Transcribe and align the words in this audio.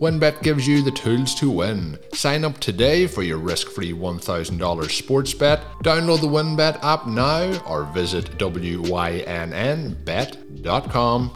WynnBET 0.00 0.42
gives 0.42 0.66
you 0.68 0.80
the 0.80 0.92
tools 0.92 1.34
to 1.34 1.50
win. 1.50 1.98
Sign 2.14 2.44
up 2.44 2.58
today 2.60 3.08
for 3.08 3.24
your 3.24 3.38
risk 3.38 3.68
free 3.68 3.92
$1,000 3.92 4.90
sports 4.92 5.34
bet. 5.34 5.60
Download 5.82 6.20
the 6.20 6.28
WynnBET 6.28 6.84
app 6.84 7.08
now 7.08 7.60
or 7.66 7.82
visit 7.82 8.38
WYNNBet.com 8.38 9.26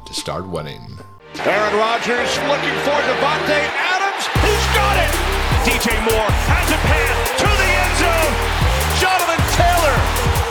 to 0.07 0.15
start 0.15 0.47
winning. 0.49 0.97
Aaron 1.41 1.75
Rodgers 1.77 2.39
looking 2.47 2.79
for 2.87 3.03
Davante 3.03 3.67
Adams. 3.67 4.27
He's 4.47 4.67
got 4.79 4.97
it. 4.97 5.11
DJ 5.67 5.99
Moore 6.07 6.31
has 6.47 6.71
a 6.71 6.79
pass 6.87 7.19
to 7.43 7.49
the 7.51 7.67
end 7.83 7.99
zone. 7.99 8.35
Jonathan 9.03 9.43
Taylor, 9.59 9.99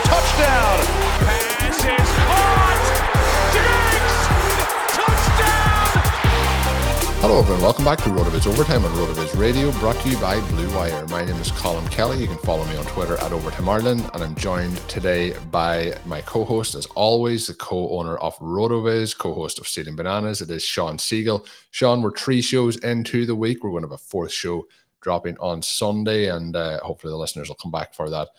touchdown. 0.04 0.84
Pass 1.24 1.80
is 1.80 2.10
caught. 2.28 2.71
Hello, 7.22 7.38
everyone. 7.38 7.62
Welcome 7.62 7.84
back 7.84 8.00
to 8.00 8.10
RotoViz 8.10 8.48
Overtime 8.48 8.84
on 8.84 8.90
RotoViz 8.94 9.38
Radio, 9.38 9.70
brought 9.78 9.94
to 10.00 10.08
you 10.08 10.18
by 10.18 10.40
Blue 10.48 10.68
Wire. 10.74 11.06
My 11.06 11.24
name 11.24 11.36
is 11.36 11.52
Colm 11.52 11.88
Kelly. 11.88 12.18
You 12.18 12.26
can 12.26 12.36
follow 12.38 12.64
me 12.64 12.76
on 12.76 12.84
Twitter 12.86 13.16
at 13.18 13.30
Overtime 13.30 13.68
Ireland, 13.68 14.10
and 14.12 14.24
I'm 14.24 14.34
joined 14.34 14.76
today 14.88 15.32
by 15.52 15.96
my 16.04 16.20
co-host, 16.22 16.74
as 16.74 16.86
always, 16.96 17.46
the 17.46 17.54
co-owner 17.54 18.16
of 18.16 18.36
RotoViz, 18.40 19.16
co-host 19.16 19.60
of 19.60 19.68
Stealing 19.68 19.94
Bananas. 19.94 20.40
It 20.40 20.50
is 20.50 20.64
Shawn 20.64 20.96
Siegele. 20.96 21.46
Shawn, 21.70 22.02
we're 22.02 22.10
three 22.10 22.42
shows 22.42 22.78
into 22.78 23.24
the 23.24 23.36
week. 23.36 23.62
We're 23.62 23.70
going 23.70 23.84
to 23.84 23.88
have 23.90 23.94
a 23.94 23.98
fourth 23.98 24.32
show 24.32 24.66
dropping 25.00 25.38
on 25.38 25.62
Sunday, 25.62 26.26
and 26.26 26.56
uh, 26.56 26.80
hopefully 26.80 27.12
the 27.12 27.18
listeners 27.18 27.46
will 27.46 27.54
come 27.54 27.70
back 27.70 27.94
for 27.94 28.10
that 28.10 28.30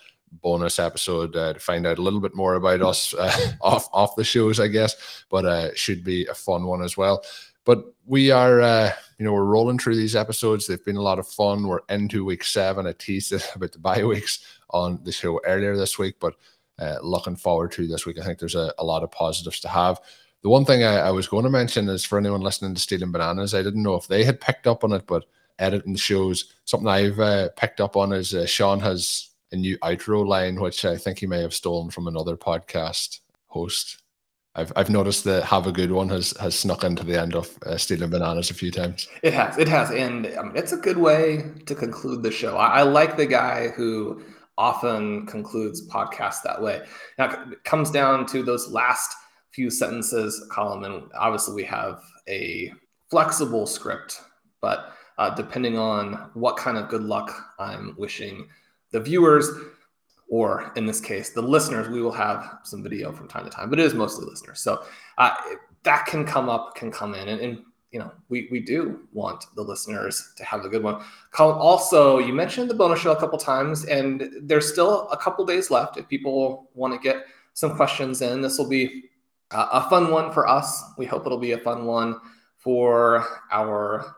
bonus 0.41 0.77
episode 0.77 1.33
uh, 1.37 1.53
to 1.53 1.59
find 1.61 1.87
out 1.87 1.99
a 1.99 2.01
little 2.01 2.19
bit 2.19 2.35
more 2.35 2.55
about 2.55 2.81
us 2.81 3.13
uh, 3.13 3.53
off 3.61 3.87
off 3.93 4.17
the 4.17 4.25
shows, 4.25 4.59
I 4.59 4.67
guess. 4.67 5.23
But 5.29 5.45
uh, 5.45 5.73
should 5.73 6.03
be 6.03 6.25
a 6.25 6.33
fun 6.33 6.65
one 6.65 6.83
as 6.83 6.97
well. 6.97 7.23
But 7.65 7.85
we 8.05 8.31
are, 8.31 8.61
uh, 8.61 8.91
you 9.17 9.25
know, 9.25 9.33
we're 9.33 9.45
rolling 9.45 9.79
through 9.79 9.95
these 9.95 10.15
episodes. 10.15 10.67
They've 10.67 10.83
been 10.83 10.97
a 10.97 11.01
lot 11.01 11.19
of 11.19 11.27
fun. 11.27 11.67
We're 11.67 11.79
into 11.89 12.25
week 12.25 12.43
seven. 12.43 12.87
I 12.87 12.93
teased 12.93 13.31
it 13.31 13.49
about 13.55 13.71
the 13.71 13.79
bye 13.79 14.03
weeks 14.03 14.39
on 14.69 14.99
the 15.03 15.11
show 15.11 15.39
earlier 15.45 15.77
this 15.77 15.97
week, 15.97 16.15
but 16.19 16.35
uh, 16.79 16.97
looking 17.01 17.35
forward 17.35 17.71
to 17.73 17.87
this 17.87 18.05
week. 18.05 18.19
I 18.19 18.23
think 18.23 18.39
there's 18.39 18.55
a, 18.55 18.73
a 18.79 18.83
lot 18.83 19.03
of 19.03 19.11
positives 19.11 19.59
to 19.61 19.67
have. 19.67 19.99
The 20.41 20.49
one 20.49 20.65
thing 20.65 20.83
I, 20.83 20.95
I, 20.95 21.11
was 21.11 21.27
going 21.27 21.45
to 21.45 21.49
mention 21.49 21.87
is 21.87 22.03
for 22.03 22.17
anyone 22.17 22.41
listening 22.41 22.73
to 22.73 22.81
Stealing 22.81 23.13
Bananas, 23.13 23.53
I 23.53 23.63
didn't 23.63 23.83
know 23.83 23.95
if 23.95 24.07
they 24.07 24.25
had 24.25 24.41
picked 24.41 24.67
up 24.67 24.83
on 24.83 24.91
it, 24.91 25.07
but 25.07 25.23
editing 25.59 25.93
the 25.93 25.99
shows, 25.99 26.53
something 26.65 26.89
I've 26.89 27.19
uh, 27.19 27.49
picked 27.55 27.79
up 27.79 27.95
on 27.95 28.11
is 28.11 28.33
uh, 28.33 28.45
Shawn 28.45 28.81
has 28.81 29.29
a 29.53 29.55
new 29.55 29.77
outro 29.77 30.27
line, 30.27 30.59
which 30.59 30.83
I 30.83 30.97
think 30.97 31.19
he 31.19 31.27
may 31.27 31.41
have 31.41 31.53
stolen 31.53 31.91
from 31.91 32.07
another 32.07 32.35
podcast 32.35 33.19
host. 33.47 34.02
I've 34.55 34.71
I've 34.75 34.89
noticed 34.89 35.23
that 35.23 35.45
"Have 35.45 35.67
a 35.67 35.71
Good 35.71 35.91
One" 35.91 36.09
has 36.09 36.33
has 36.39 36.57
snuck 36.57 36.83
into 36.83 37.03
the 37.03 37.19
end 37.19 37.35
of 37.35 37.57
uh, 37.65 37.77
"Stealing 37.77 38.09
Bananas" 38.09 38.51
a 38.51 38.53
few 38.53 38.71
times. 38.71 39.07
It 39.23 39.33
has, 39.33 39.57
it 39.57 39.67
has, 39.67 39.89
and 39.91 40.27
I 40.27 40.43
mean, 40.43 40.55
it's 40.55 40.71
a 40.71 40.77
good 40.77 40.97
way 40.97 41.43
to 41.65 41.75
conclude 41.75 42.23
the 42.23 42.31
show. 42.31 42.57
I, 42.57 42.79
I 42.79 42.81
like 42.83 43.17
the 43.17 43.25
guy 43.25 43.69
who 43.69 44.23
often 44.57 45.25
concludes 45.25 45.87
podcasts 45.89 46.43
that 46.43 46.61
way. 46.61 46.81
Now 47.17 47.31
it 47.51 47.63
comes 47.63 47.89
down 47.89 48.27
to 48.27 48.43
those 48.43 48.69
last 48.69 49.15
few 49.51 49.69
sentences, 49.69 50.47
Colm, 50.51 50.85
and 50.85 51.09
obviously 51.17 51.55
we 51.55 51.63
have 51.63 52.01
a 52.27 52.71
flexible 53.09 53.65
script, 53.65 54.21
but 54.61 54.93
uh, 55.17 55.33
depending 55.35 55.77
on 55.77 56.29
what 56.33 56.57
kind 56.57 56.77
of 56.77 56.89
good 56.89 57.03
luck 57.03 57.31
I'm 57.59 57.95
wishing 57.97 58.47
the 58.91 58.99
viewers 58.99 59.49
or 60.29 60.71
in 60.75 60.85
this 60.85 60.99
case, 60.99 61.29
the 61.29 61.41
listeners, 61.41 61.89
we 61.89 62.01
will 62.01 62.11
have 62.11 62.57
some 62.63 62.81
video 62.81 63.11
from 63.11 63.27
time 63.27 63.43
to 63.43 63.49
time, 63.49 63.69
but 63.69 63.79
it 63.79 63.85
is 63.85 63.93
mostly 63.93 64.25
listeners. 64.25 64.61
So 64.61 64.83
uh, 65.17 65.35
that 65.83 66.05
can 66.05 66.25
come 66.25 66.49
up, 66.49 66.75
can 66.75 66.91
come 66.91 67.13
in, 67.13 67.27
and, 67.27 67.41
and, 67.41 67.61
you 67.91 67.99
know, 67.99 68.11
we 68.29 68.47
we 68.49 68.59
do 68.59 69.07
want 69.11 69.45
the 69.55 69.61
listeners 69.61 70.33
to 70.37 70.43
have 70.43 70.65
a 70.65 70.69
good 70.69 70.81
one. 70.81 71.03
Also, 71.37 72.17
you 72.17 72.33
mentioned 72.33 72.67
the 72.67 72.73
bonus 72.73 72.99
show 72.99 73.11
a 73.11 73.19
couple 73.19 73.37
times, 73.37 73.85
and 73.85 74.31
there's 74.41 74.71
still 74.71 75.07
a 75.09 75.17
couple 75.17 75.45
days 75.45 75.69
left. 75.69 75.97
If 75.97 76.07
people 76.07 76.71
want 76.73 76.93
to 76.93 76.99
get 76.99 77.25
some 77.53 77.75
questions 77.75 78.23
in, 78.23 78.41
this 78.41 78.57
will 78.57 78.69
be 78.69 79.03
uh, 79.51 79.67
a 79.71 79.89
fun 79.89 80.09
one 80.09 80.31
for 80.31 80.47
us. 80.47 80.83
We 80.97 81.05
hope 81.05 81.27
it'll 81.27 81.37
be 81.37 81.51
a 81.51 81.59
fun 81.59 81.85
one 81.85 82.19
for 82.57 83.23
our 83.51 84.15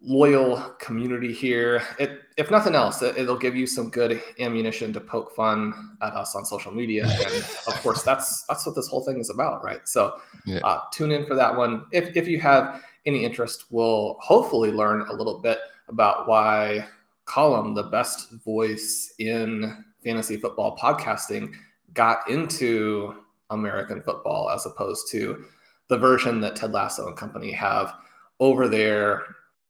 loyal 0.00 0.56
community 0.78 1.32
here. 1.32 1.82
It, 1.98 2.20
if 2.36 2.50
nothing 2.50 2.74
else, 2.74 3.02
it, 3.02 3.16
will 3.26 3.36
give 3.36 3.56
you 3.56 3.66
some 3.66 3.90
good 3.90 4.22
ammunition 4.38 4.92
to 4.92 5.00
poke 5.00 5.34
fun 5.34 5.96
at 6.02 6.12
us 6.12 6.34
on 6.34 6.44
social 6.44 6.72
media, 6.72 7.04
and 7.26 7.44
of 7.66 7.74
course, 7.82 8.02
that's 8.02 8.44
that's 8.44 8.64
what 8.66 8.74
this 8.74 8.88
whole 8.88 9.04
thing 9.04 9.18
is 9.18 9.30
about, 9.30 9.64
right? 9.64 9.86
So, 9.88 10.20
yeah. 10.46 10.60
uh, 10.64 10.80
tune 10.92 11.12
in 11.12 11.26
for 11.26 11.34
that 11.34 11.56
one. 11.56 11.86
If 11.92 12.16
if 12.16 12.28
you 12.28 12.40
have 12.40 12.82
any 13.06 13.24
interest, 13.24 13.66
we'll 13.70 14.16
hopefully 14.20 14.70
learn 14.70 15.02
a 15.02 15.12
little 15.12 15.38
bit 15.40 15.58
about 15.88 16.28
why 16.28 16.86
Colm, 17.26 17.74
the 17.74 17.84
best 17.84 18.30
voice 18.44 19.14
in 19.18 19.84
fantasy 20.02 20.36
football 20.36 20.76
podcasting, 20.76 21.52
got 21.94 22.28
into 22.30 23.14
American 23.50 24.02
football 24.02 24.50
as 24.50 24.66
opposed 24.66 25.10
to 25.10 25.44
the 25.88 25.96
version 25.96 26.40
that 26.40 26.54
Ted 26.54 26.72
Lasso 26.72 27.06
and 27.08 27.16
company 27.16 27.50
have 27.50 27.94
over 28.40 28.68
there 28.68 29.24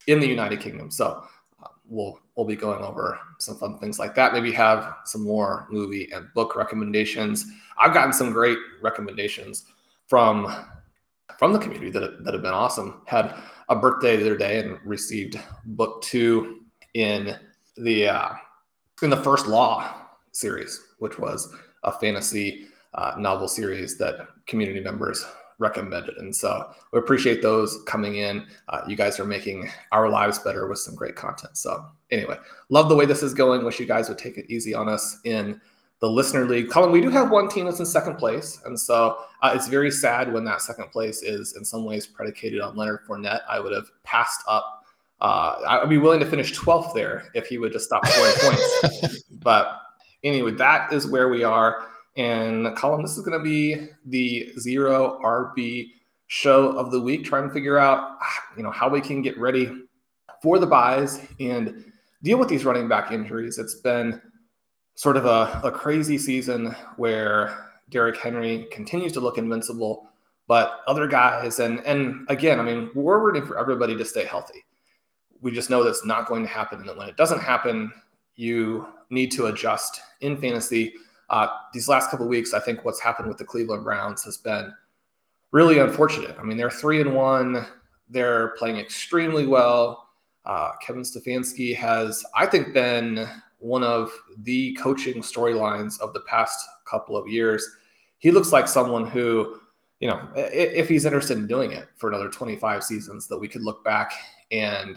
in 0.08 0.18
the 0.18 0.26
United 0.26 0.60
Kingdom. 0.60 0.90
So 0.90 1.22
uh, 1.62 1.68
we'll 1.88 2.18
we'll 2.34 2.46
be 2.46 2.56
going 2.56 2.82
over 2.82 3.20
some 3.38 3.56
fun 3.56 3.78
things 3.78 3.98
like 3.98 4.14
that. 4.16 4.32
Maybe 4.32 4.50
have 4.52 4.94
some 5.04 5.22
more 5.22 5.68
movie 5.70 6.10
and 6.12 6.26
book 6.34 6.56
recommendations. 6.56 7.46
I've 7.78 7.94
gotten 7.94 8.12
some 8.12 8.32
great 8.32 8.58
recommendations 8.82 9.66
from 10.08 10.66
from 11.38 11.52
the 11.52 11.58
community 11.58 11.90
that, 11.90 12.24
that 12.24 12.34
have 12.34 12.42
been 12.42 12.52
awesome. 12.52 13.02
Had 13.06 13.34
a 13.68 13.76
birthday 13.76 14.16
the 14.16 14.22
other 14.22 14.36
day 14.36 14.58
and 14.58 14.78
received 14.84 15.38
book 15.66 16.02
two 16.02 16.62
in 16.94 17.36
the 17.76 18.08
uh, 18.08 18.30
in 19.02 19.10
the 19.10 19.22
first 19.22 19.46
Law 19.46 19.94
series, 20.32 20.82
which 20.98 21.18
was 21.18 21.54
a 21.84 21.92
fantasy 21.92 22.66
uh, 22.94 23.14
novel 23.18 23.46
series 23.46 23.98
that 23.98 24.26
community 24.46 24.80
members 24.80 25.24
recommended. 25.58 26.16
And 26.18 26.34
so 26.34 26.70
we 26.92 26.98
appreciate 26.98 27.42
those 27.42 27.82
coming 27.86 28.16
in. 28.16 28.46
Uh, 28.68 28.82
you 28.86 28.96
guys 28.96 29.18
are 29.18 29.24
making 29.24 29.70
our 29.92 30.08
lives 30.08 30.38
better 30.38 30.66
with 30.68 30.78
some 30.78 30.94
great 30.94 31.16
content. 31.16 31.56
So 31.56 31.84
anyway, 32.10 32.36
love 32.68 32.88
the 32.88 32.94
way 32.94 33.06
this 33.06 33.22
is 33.22 33.34
going. 33.34 33.64
Wish 33.64 33.80
you 33.80 33.86
guys 33.86 34.08
would 34.08 34.18
take 34.18 34.38
it 34.38 34.46
easy 34.48 34.74
on 34.74 34.88
us 34.88 35.18
in 35.24 35.60
the 36.00 36.08
listener 36.08 36.44
league. 36.44 36.68
Colm, 36.68 36.92
we 36.92 37.00
do 37.00 37.10
have 37.10 37.30
one 37.30 37.48
team 37.48 37.64
that's 37.64 37.80
in 37.80 37.86
second 37.86 38.18
place, 38.18 38.60
and 38.64 38.78
so 38.78 39.18
uh, 39.42 39.50
it's 39.52 39.66
very 39.66 39.90
sad 39.90 40.32
when 40.32 40.44
that 40.44 40.62
second 40.62 40.92
place 40.92 41.22
is 41.24 41.56
in 41.56 41.64
some 41.64 41.84
ways 41.84 42.06
predicated 42.06 42.60
on 42.60 42.76
Leonard 42.76 43.00
Fournette. 43.04 43.40
I 43.50 43.58
would 43.58 43.72
have 43.72 43.90
passed 44.04 44.42
up 44.46 44.84
Uh, 45.20 45.56
I'd 45.66 45.88
be 45.88 45.98
willing 45.98 46.20
to 46.20 46.26
finish 46.26 46.56
12th 46.56 46.94
there 46.94 47.28
if 47.34 47.48
he 47.48 47.58
would 47.58 47.72
just 47.72 47.86
stop 47.86 48.06
scoring 48.06 48.32
points. 48.40 49.24
But 49.42 49.80
anyway, 50.22 50.52
that 50.52 50.92
is 50.92 51.08
where 51.08 51.28
we 51.28 51.42
are. 51.42 51.88
And 52.18 52.66
Colm, 52.76 53.00
this 53.00 53.16
is 53.16 53.24
going 53.24 53.38
to 53.38 53.44
be 53.44 53.88
the 54.04 54.52
zero 54.58 55.20
RB 55.24 55.92
show 56.26 56.70
of 56.72 56.90
the 56.90 57.00
week, 57.00 57.24
trying 57.24 57.46
to 57.46 57.54
figure 57.54 57.78
out, 57.78 58.18
you 58.56 58.62
know, 58.62 58.72
how 58.72 58.88
we 58.88 59.00
can 59.00 59.22
get 59.22 59.38
ready 59.38 59.70
for 60.42 60.58
the 60.58 60.66
byes 60.66 61.20
and 61.40 61.84
deal 62.22 62.36
with 62.36 62.48
these 62.48 62.64
running 62.64 62.88
back 62.88 63.12
injuries. 63.12 63.58
It's 63.58 63.76
been 63.76 64.20
sort 64.96 65.16
of 65.16 65.26
a, 65.26 65.60
a 65.62 65.70
crazy 65.70 66.18
season 66.18 66.74
where 66.96 67.68
Derrick 67.88 68.16
Henry 68.16 68.66
continues 68.72 69.12
to 69.12 69.20
look 69.20 69.38
invincible, 69.38 70.10
but 70.48 70.80
other 70.88 71.06
guys, 71.06 71.60
and 71.60 71.78
and 71.86 72.26
again, 72.28 72.58
I 72.58 72.64
mean, 72.64 72.90
we're 72.94 73.20
rooting 73.20 73.46
for 73.46 73.58
everybody 73.58 73.96
to 73.96 74.04
stay 74.04 74.24
healthy. 74.24 74.64
We 75.40 75.52
just 75.52 75.70
know 75.70 75.84
that's 75.84 76.04
not 76.04 76.26
going 76.26 76.42
to 76.42 76.48
happen, 76.48 76.80
and 76.80 76.98
when 76.98 77.08
it 77.08 77.16
doesn't 77.16 77.40
happen, 77.40 77.92
you 78.34 78.88
need 79.08 79.30
to 79.32 79.46
adjust 79.46 80.00
in 80.20 80.36
fantasy. 80.36 80.94
Uh, 81.30 81.48
these 81.72 81.88
last 81.88 82.10
couple 82.10 82.26
weeks, 82.26 82.54
I 82.54 82.60
think 82.60 82.84
what's 82.84 83.00
happened 83.00 83.28
with 83.28 83.38
the 83.38 83.44
Cleveland 83.44 83.84
Browns 83.84 84.24
has 84.24 84.38
been 84.38 84.72
really 85.52 85.78
unfortunate. 85.78 86.36
I 86.38 86.42
mean, 86.42 86.56
they're 86.56 86.70
three 86.70 87.00
and 87.00 87.14
one. 87.14 87.66
They're 88.08 88.48
playing 88.58 88.78
extremely 88.78 89.46
well. 89.46 90.08
Uh, 90.44 90.72
Kevin 90.84 91.02
Stefanski 91.02 91.76
has, 91.76 92.24
I 92.34 92.46
think, 92.46 92.72
been 92.72 93.28
one 93.58 93.84
of 93.84 94.10
the 94.38 94.72
coaching 94.74 95.20
storylines 95.22 96.00
of 96.00 96.12
the 96.12 96.20
past 96.20 96.58
couple 96.88 97.16
of 97.16 97.28
years. 97.28 97.68
He 98.18 98.30
looks 98.30 98.52
like 98.52 98.66
someone 98.66 99.06
who, 99.06 99.60
you 100.00 100.08
know, 100.08 100.26
if 100.34 100.88
he's 100.88 101.04
interested 101.04 101.36
in 101.36 101.46
doing 101.46 101.72
it 101.72 101.88
for 101.96 102.08
another 102.08 102.30
25 102.30 102.82
seasons, 102.82 103.26
that 103.28 103.38
we 103.38 103.48
could 103.48 103.62
look 103.62 103.84
back 103.84 104.12
and 104.50 104.96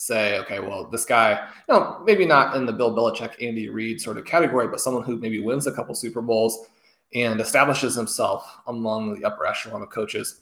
say, 0.00 0.38
okay, 0.38 0.60
well, 0.60 0.86
this 0.86 1.04
guy, 1.04 1.32
you 1.68 1.74
know, 1.74 2.02
maybe 2.06 2.24
not 2.24 2.56
in 2.56 2.64
the 2.64 2.72
Bill 2.72 2.94
Belichick, 2.94 3.32
Andy 3.42 3.68
Reid 3.68 4.00
sort 4.00 4.16
of 4.16 4.24
category, 4.24 4.66
but 4.66 4.80
someone 4.80 5.02
who 5.02 5.16
maybe 5.18 5.40
wins 5.40 5.66
a 5.66 5.72
couple 5.72 5.94
Super 5.94 6.22
Bowls 6.22 6.66
and 7.14 7.38
establishes 7.38 7.94
himself 7.94 8.60
among 8.66 9.14
the 9.14 9.26
upper 9.26 9.44
echelon 9.44 9.82
of 9.82 9.90
coaches. 9.90 10.40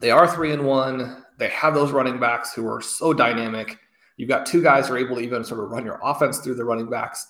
They 0.00 0.12
are 0.12 0.28
three 0.28 0.52
and 0.52 0.64
one. 0.64 1.24
They 1.38 1.48
have 1.48 1.74
those 1.74 1.90
running 1.90 2.20
backs 2.20 2.54
who 2.54 2.68
are 2.68 2.80
so 2.80 3.12
dynamic. 3.12 3.78
You've 4.16 4.28
got 4.28 4.46
two 4.46 4.62
guys 4.62 4.86
who 4.86 4.94
are 4.94 4.98
able 4.98 5.16
to 5.16 5.22
even 5.22 5.42
sort 5.42 5.64
of 5.64 5.70
run 5.70 5.84
your 5.84 5.98
offense 6.04 6.38
through 6.38 6.54
the 6.54 6.64
running 6.64 6.88
backs. 6.88 7.26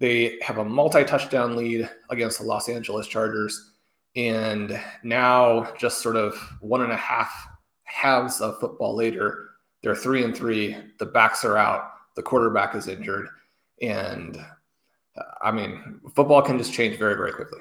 They 0.00 0.40
have 0.42 0.58
a 0.58 0.64
multi 0.64 1.04
touchdown 1.04 1.54
lead 1.54 1.88
against 2.10 2.40
the 2.40 2.46
Los 2.46 2.68
Angeles 2.68 3.06
Chargers. 3.06 3.70
And 4.16 4.80
now, 5.04 5.72
just 5.78 6.02
sort 6.02 6.16
of 6.16 6.34
one 6.60 6.82
and 6.82 6.92
a 6.92 6.96
half 6.96 7.32
halves 7.84 8.40
of 8.40 8.58
football 8.58 8.96
later, 8.96 9.50
they're 9.82 9.96
three 9.96 10.24
and 10.24 10.36
three. 10.36 10.76
The 10.98 11.06
backs 11.06 11.44
are 11.44 11.56
out. 11.56 11.92
The 12.14 12.22
quarterback 12.22 12.74
is 12.74 12.88
injured. 12.88 13.28
And 13.80 14.36
uh, 15.16 15.22
I 15.42 15.50
mean, 15.50 16.00
football 16.14 16.42
can 16.42 16.58
just 16.58 16.72
change 16.72 16.98
very, 16.98 17.14
very 17.14 17.32
quickly. 17.32 17.60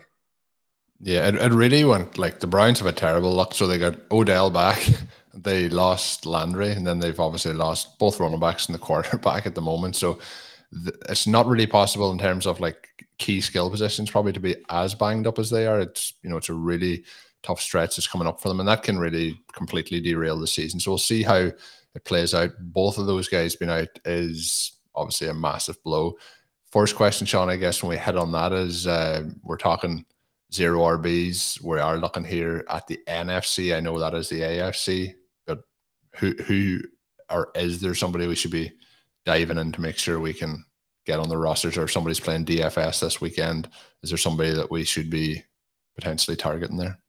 Yeah, 1.03 1.27
it, 1.27 1.35
it 1.35 1.51
really 1.51 1.83
went 1.83 2.17
like 2.17 2.39
the 2.39 2.47
Browns 2.47 2.79
have 2.79 2.87
a 2.87 2.93
terrible 2.93 3.31
luck. 3.31 3.53
So 3.53 3.65
they 3.65 3.79
got 3.79 3.97
Odell 4.11 4.49
back. 4.49 4.87
They 5.33 5.69
lost 5.69 6.25
Landry, 6.25 6.73
and 6.73 6.85
then 6.85 6.99
they've 6.99 7.17
obviously 7.17 7.53
lost 7.53 7.97
both 7.97 8.19
running 8.19 8.41
backs 8.41 8.65
and 8.65 8.75
the 8.75 8.79
quarterback 8.87 9.45
at 9.45 9.55
the 9.55 9.61
moment. 9.61 9.95
So 9.95 10.19
th- 10.83 10.93
it's 11.07 11.25
not 11.25 11.47
really 11.47 11.65
possible 11.65 12.11
in 12.11 12.17
terms 12.17 12.45
of 12.45 12.59
like 12.59 12.89
key 13.17 13.39
skill 13.39 13.69
positions 13.69 14.11
probably 14.11 14.33
to 14.33 14.41
be 14.41 14.57
as 14.69 14.93
banged 14.93 15.27
up 15.27 15.39
as 15.39 15.49
they 15.49 15.67
are. 15.67 15.79
It's 15.79 16.15
you 16.21 16.29
know 16.29 16.35
it's 16.35 16.49
a 16.49 16.53
really 16.53 17.05
tough 17.43 17.61
stretch 17.61 17.95
that's 17.95 18.09
coming 18.09 18.27
up 18.27 18.41
for 18.41 18.49
them, 18.49 18.59
and 18.59 18.67
that 18.67 18.83
can 18.83 18.99
really 18.99 19.39
completely 19.53 20.01
derail 20.01 20.37
the 20.37 20.47
season. 20.47 20.81
So 20.81 20.91
we'll 20.91 20.97
see 20.97 21.23
how 21.23 21.51
it 21.95 22.05
plays 22.05 22.33
out. 22.33 22.51
Both 22.59 22.97
of 22.97 23.05
those 23.05 23.27
guys 23.27 23.55
being 23.55 23.71
out 23.71 23.89
is 24.05 24.79
obviously 24.95 25.27
a 25.27 25.33
massive 25.33 25.81
blow. 25.83 26.15
First 26.71 26.95
question, 26.95 27.27
Shawn, 27.27 27.49
I 27.49 27.57
guess 27.57 27.83
when 27.83 27.89
we 27.89 27.97
hit 27.97 28.15
on 28.15 28.31
that 28.31 28.53
is 28.53 28.87
uh, 28.87 29.23
we're 29.43 29.57
talking 29.57 30.05
zero 30.53 30.79
RBs. 30.79 31.61
We 31.61 31.79
are 31.79 31.97
looking 31.97 32.23
here 32.23 32.65
at 32.69 32.87
the 32.87 32.99
NFC. 33.07 33.75
I 33.75 33.79
know 33.79 33.99
that 33.99 34.13
is 34.13 34.29
the 34.29 34.41
AFC, 34.41 35.13
but 35.45 35.59
who 36.17 36.33
who 36.45 36.81
or 37.29 37.51
is 37.55 37.79
there 37.81 37.95
somebody 37.95 38.27
we 38.27 38.35
should 38.35 38.51
be 38.51 38.71
diving 39.25 39.57
in 39.57 39.71
to 39.71 39.81
make 39.81 39.97
sure 39.97 40.19
we 40.19 40.33
can 40.33 40.63
get 41.05 41.19
on 41.19 41.29
the 41.29 41.37
rosters 41.37 41.77
or 41.77 41.87
somebody's 41.87 42.19
playing 42.19 42.45
DFS 42.45 42.99
this 42.99 43.21
weekend? 43.21 43.69
Is 44.03 44.09
there 44.09 44.17
somebody 44.17 44.51
that 44.51 44.69
we 44.69 44.83
should 44.83 45.09
be 45.09 45.43
potentially 45.95 46.37
targeting 46.37 46.77
there? 46.77 46.99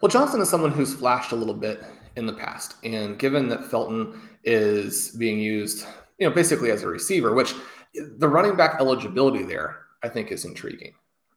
Well, 0.00 0.10
Johnson 0.10 0.40
is 0.40 0.48
someone 0.48 0.70
who's 0.70 0.94
flashed 0.94 1.32
a 1.32 1.36
little 1.36 1.54
bit 1.54 1.82
in 2.16 2.26
the 2.26 2.32
past, 2.32 2.74
and 2.84 3.18
given 3.18 3.48
that 3.48 3.64
Felton 3.64 4.20
is 4.44 5.10
being 5.12 5.38
used, 5.38 5.86
you 6.18 6.28
know, 6.28 6.34
basically 6.34 6.70
as 6.70 6.82
a 6.82 6.88
receiver, 6.88 7.34
which 7.34 7.54
the 7.94 8.28
running 8.28 8.56
back 8.56 8.76
eligibility 8.80 9.42
there, 9.42 9.78
I 10.02 10.08
think, 10.08 10.32
is 10.32 10.44
intriguing 10.44 10.94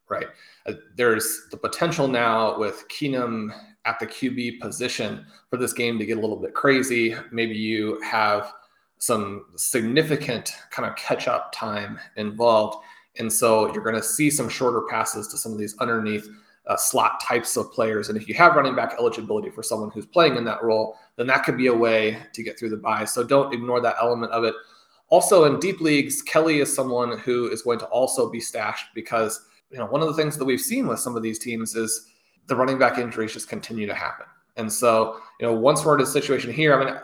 right? 0.09 0.27
Uh, 0.67 0.73
there's 0.95 1.47
the 1.51 1.57
potential 1.57 2.07
now 2.07 2.57
with 2.57 2.85
Keenum 2.89 3.49
at 3.85 3.99
the 3.99 4.07
QB 4.07 4.59
position 4.59 5.25
for 5.49 5.57
this 5.57 5.73
game 5.73 5.99
to 5.99 6.05
get 6.05 6.17
a 6.17 6.21
little 6.21 6.37
bit 6.37 6.53
crazy. 6.53 7.15
Maybe 7.31 7.55
you 7.55 7.99
have 8.01 8.53
some 8.99 9.45
significant 9.55 10.53
kind 10.71 10.89
of 10.89 10.95
catch 10.95 11.27
up 11.27 11.51
time 11.51 11.99
involved. 12.15 12.77
And 13.17 13.31
so 13.31 13.71
you're 13.73 13.83
going 13.83 13.95
to 13.95 14.03
see 14.03 14.29
some 14.29 14.47
shorter 14.47 14.83
passes 14.89 15.27
to 15.29 15.37
some 15.37 15.51
of 15.51 15.57
these 15.57 15.77
underneath 15.79 16.27
uh, 16.67 16.77
slot 16.77 17.21
types 17.21 17.57
of 17.57 17.71
players. 17.71 18.09
And 18.09 18.17
if 18.17 18.27
you 18.27 18.33
have 18.35 18.55
running 18.55 18.75
back 18.75 18.95
eligibility 18.97 19.49
for 19.49 19.63
someone 19.63 19.91
who's 19.91 20.05
playing 20.05 20.37
in 20.37 20.45
that 20.45 20.63
role, 20.63 20.97
then 21.17 21.27
that 21.27 21.43
could 21.43 21.57
be 21.57 21.67
a 21.67 21.73
way 21.73 22.17
to 22.33 22.43
get 22.43 22.57
through 22.57 22.69
the 22.69 22.77
bye. 22.77 23.05
So 23.05 23.23
don't 23.23 23.53
ignore 23.53 23.81
that 23.81 23.95
element 24.01 24.31
of 24.31 24.43
it. 24.43 24.55
Also, 25.09 25.43
in 25.43 25.59
deep 25.59 25.81
leagues, 25.81 26.21
Kelly 26.21 26.59
is 26.59 26.73
someone 26.73 27.19
who 27.19 27.47
is 27.49 27.61
going 27.61 27.79
to 27.79 27.85
also 27.87 28.29
be 28.29 28.39
stashed 28.39 28.87
because 28.95 29.45
you 29.73 29.79
know, 29.79 29.87
one 29.87 30.01
of 30.01 30.07
the 30.07 30.13
things 30.13 30.37
that 30.37 30.45
we've 30.45 30.61
seen 30.61 30.87
with 30.87 30.99
some 30.99 31.17
of 31.17 31.23
these 31.23 31.39
teams 31.39 31.75
is 31.75 32.07
the 32.47 32.55
running 32.55 32.77
back 32.77 32.99
injuries 32.99 33.33
just 33.33 33.49
continue 33.49 33.87
to 33.87 33.93
happen. 33.93 34.27
And 34.55 34.71
so, 34.71 35.19
you 35.39 35.47
know, 35.47 35.53
once 35.53 35.83
we're 35.83 35.95
in 35.95 36.01
a 36.01 36.05
situation 36.05 36.53
here, 36.53 36.79
I 36.79 36.85
mean, 36.85 36.95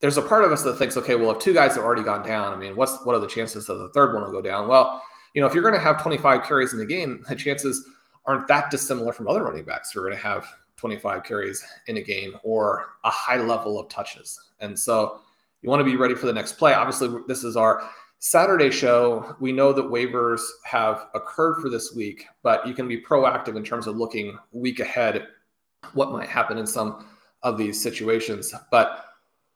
there's 0.00 0.16
a 0.16 0.22
part 0.22 0.44
of 0.44 0.52
us 0.52 0.62
that 0.62 0.74
thinks, 0.74 0.96
okay, 0.96 1.16
well, 1.16 1.32
if 1.32 1.40
two 1.40 1.52
guys 1.52 1.74
have 1.74 1.84
already 1.84 2.04
gone 2.04 2.24
down, 2.24 2.52
I 2.52 2.56
mean, 2.56 2.76
what's 2.76 2.96
what 3.04 3.16
are 3.16 3.18
the 3.18 3.26
chances 3.26 3.66
that 3.66 3.74
the 3.74 3.88
third 3.88 4.14
one 4.14 4.22
will 4.22 4.30
go 4.30 4.42
down? 4.42 4.68
Well, 4.68 5.02
you 5.34 5.40
know, 5.40 5.48
if 5.48 5.54
you're 5.54 5.62
going 5.62 5.74
to 5.74 5.80
have 5.80 6.00
25 6.00 6.44
carries 6.44 6.72
in 6.72 6.78
the 6.78 6.86
game, 6.86 7.24
the 7.28 7.34
chances 7.34 7.84
aren't 8.26 8.48
that 8.48 8.70
dissimilar 8.70 9.12
from 9.12 9.28
other 9.28 9.44
running 9.44 9.64
backs 9.64 9.92
who 9.92 10.00
are 10.00 10.04
going 10.04 10.16
to 10.16 10.22
have 10.22 10.46
25 10.76 11.24
carries 11.24 11.64
in 11.86 11.96
a 11.96 12.02
game 12.02 12.36
or 12.42 12.86
a 13.04 13.10
high 13.10 13.38
level 13.40 13.78
of 13.78 13.88
touches. 13.88 14.38
And 14.60 14.78
so 14.78 15.20
you 15.62 15.70
want 15.70 15.80
to 15.80 15.84
be 15.84 15.96
ready 15.96 16.14
for 16.14 16.26
the 16.26 16.32
next 16.32 16.54
play. 16.54 16.74
Obviously, 16.74 17.08
this 17.26 17.44
is 17.44 17.56
our 17.56 17.88
Saturday 18.18 18.70
show, 18.70 19.36
we 19.40 19.52
know 19.52 19.72
that 19.72 19.84
waivers 19.84 20.40
have 20.64 21.08
occurred 21.14 21.60
for 21.60 21.68
this 21.68 21.94
week, 21.94 22.26
but 22.42 22.66
you 22.66 22.74
can 22.74 22.88
be 22.88 23.00
proactive 23.00 23.56
in 23.56 23.62
terms 23.62 23.86
of 23.86 23.96
looking 23.96 24.38
week 24.52 24.80
ahead 24.80 25.26
what 25.92 26.12
might 26.12 26.28
happen 26.28 26.56
in 26.56 26.66
some 26.66 27.06
of 27.42 27.58
these 27.58 27.80
situations. 27.80 28.54
But 28.70 29.04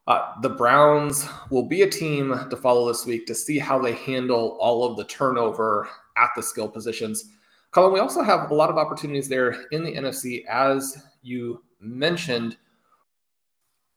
uh, 0.06 0.34
the 0.42 0.50
Browns 0.50 1.26
will 1.50 1.66
be 1.66 1.82
a 1.82 1.90
team 1.90 2.48
to 2.50 2.56
follow 2.56 2.86
this 2.86 3.06
week 3.06 3.26
to 3.26 3.34
see 3.34 3.58
how 3.58 3.78
they 3.78 3.92
handle 3.92 4.58
all 4.60 4.84
of 4.84 4.96
the 4.96 5.04
turnover 5.04 5.88
at 6.16 6.30
the 6.36 6.42
skill 6.42 6.68
positions. 6.68 7.30
Colm, 7.72 7.92
we 7.92 8.00
also 8.00 8.22
have 8.22 8.50
a 8.50 8.54
lot 8.54 8.68
of 8.70 8.78
opportunities 8.78 9.28
there 9.28 9.50
in 9.70 9.84
the 9.84 9.94
NFC, 9.94 10.44
as 10.46 10.98
you 11.22 11.62
mentioned. 11.80 12.56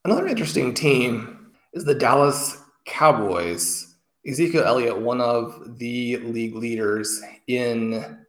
Another 0.06 0.28
interesting 0.28 0.74
team 0.74 1.52
is 1.74 1.84
the 1.84 1.96
Dallas 1.96 2.62
Cowboys. 2.86 3.96
Ezekiel 4.28 4.64
Elliott, 4.64 5.00
one 5.00 5.20
of 5.20 5.80
the 5.80 6.18
league 6.18 6.56
leaders 6.56 7.22
in 7.48 8.24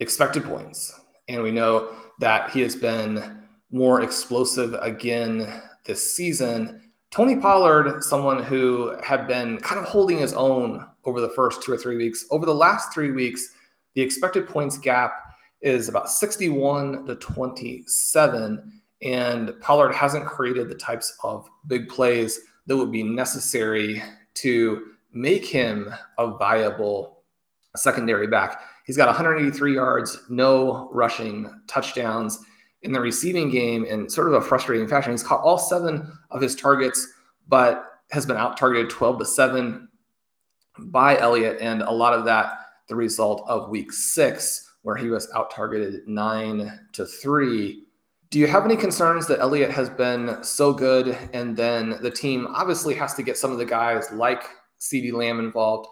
expected 0.00 0.44
points. 0.44 1.00
And 1.28 1.42
we 1.42 1.50
know 1.50 1.94
that 2.20 2.50
he 2.50 2.60
has 2.62 2.74
been 2.74 3.42
more 3.70 4.02
explosive 4.02 4.74
again 4.80 5.62
this 5.84 6.14
season. 6.14 6.90
Tony 7.10 7.36
Pollard, 7.36 8.02
someone 8.02 8.42
who 8.42 8.96
had 9.02 9.28
been 9.28 9.58
kind 9.58 9.80
of 9.80 9.86
holding 9.86 10.18
his 10.18 10.32
own 10.32 10.86
over 11.04 11.20
the 11.20 11.30
first 11.30 11.62
two 11.62 11.72
or 11.72 11.76
three 11.76 11.96
weeks. 11.96 12.24
Over 12.30 12.46
the 12.46 12.54
last 12.54 12.92
three 12.92 13.12
weeks, 13.12 13.52
the 13.96 14.02
expected 14.02 14.46
points 14.46 14.76
gap 14.76 15.14
is 15.62 15.88
about 15.88 16.10
61 16.10 17.06
to 17.06 17.16
27. 17.16 18.80
And 19.02 19.54
Pollard 19.60 19.92
hasn't 19.94 20.26
created 20.26 20.68
the 20.68 20.74
types 20.74 21.16
of 21.24 21.48
big 21.66 21.88
plays 21.88 22.38
that 22.66 22.76
would 22.76 22.92
be 22.92 23.02
necessary 23.02 24.02
to 24.34 24.88
make 25.12 25.46
him 25.46 25.92
a 26.18 26.36
viable 26.36 27.22
secondary 27.74 28.26
back. 28.26 28.60
He's 28.84 28.98
got 28.98 29.08
183 29.08 29.74
yards, 29.74 30.18
no 30.28 30.90
rushing 30.92 31.50
touchdowns 31.66 32.38
in 32.82 32.92
the 32.92 33.00
receiving 33.00 33.50
game 33.50 33.86
in 33.86 34.10
sort 34.10 34.28
of 34.28 34.34
a 34.34 34.42
frustrating 34.42 34.86
fashion. 34.86 35.12
He's 35.12 35.22
caught 35.22 35.40
all 35.40 35.58
seven 35.58 36.12
of 36.30 36.42
his 36.42 36.54
targets, 36.54 37.14
but 37.48 37.84
has 38.10 38.26
been 38.26 38.36
out 38.36 38.58
targeted 38.58 38.90
12 38.90 39.20
to 39.20 39.24
7 39.24 39.88
by 40.78 41.18
Elliott. 41.18 41.58
And 41.62 41.80
a 41.80 41.90
lot 41.90 42.12
of 42.12 42.26
that 42.26 42.65
the 42.88 42.96
result 42.96 43.44
of 43.48 43.68
week 43.68 43.92
six, 43.92 44.70
where 44.82 44.96
he 44.96 45.08
was 45.08 45.28
out 45.34 45.50
targeted 45.50 46.06
nine 46.06 46.80
to 46.92 47.04
three. 47.04 47.84
Do 48.30 48.38
you 48.38 48.46
have 48.46 48.64
any 48.64 48.76
concerns 48.76 49.26
that 49.28 49.40
Elliott 49.40 49.70
has 49.70 49.88
been 49.88 50.42
so 50.42 50.72
good, 50.72 51.16
and 51.32 51.56
then 51.56 51.98
the 52.02 52.10
team 52.10 52.46
obviously 52.50 52.94
has 52.94 53.14
to 53.14 53.22
get 53.22 53.38
some 53.38 53.52
of 53.52 53.58
the 53.58 53.64
guys 53.64 54.10
like 54.12 54.44
CeeDee 54.80 55.12
Lamb 55.12 55.38
involved? 55.38 55.88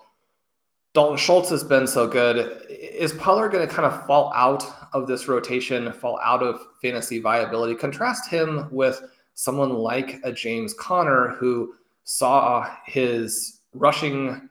Dalton 0.95 1.17
Schultz 1.17 1.51
has 1.51 1.65
been 1.65 1.89
so 1.89 2.07
good. 2.07 2.67
Is 2.71 3.13
Pollard 3.13 3.51
going 3.51 3.67
to 3.67 3.75
kind 3.75 3.87
of 3.87 4.07
fall 4.07 4.33
out 4.33 4.65
of 4.93 5.09
this 5.09 5.27
rotation, 5.27 5.93
fall 5.93 6.21
out 6.23 6.41
of 6.41 6.61
fantasy 6.81 7.19
viability? 7.19 7.75
Contrast 7.75 8.31
him 8.31 8.69
with 8.71 9.03
someone 9.35 9.71
like 9.71 10.21
a 10.23 10.31
James 10.31 10.73
Conner 10.75 11.31
who 11.31 11.75
saw 12.05 12.69
his 12.87 13.63
rushing 13.73 14.49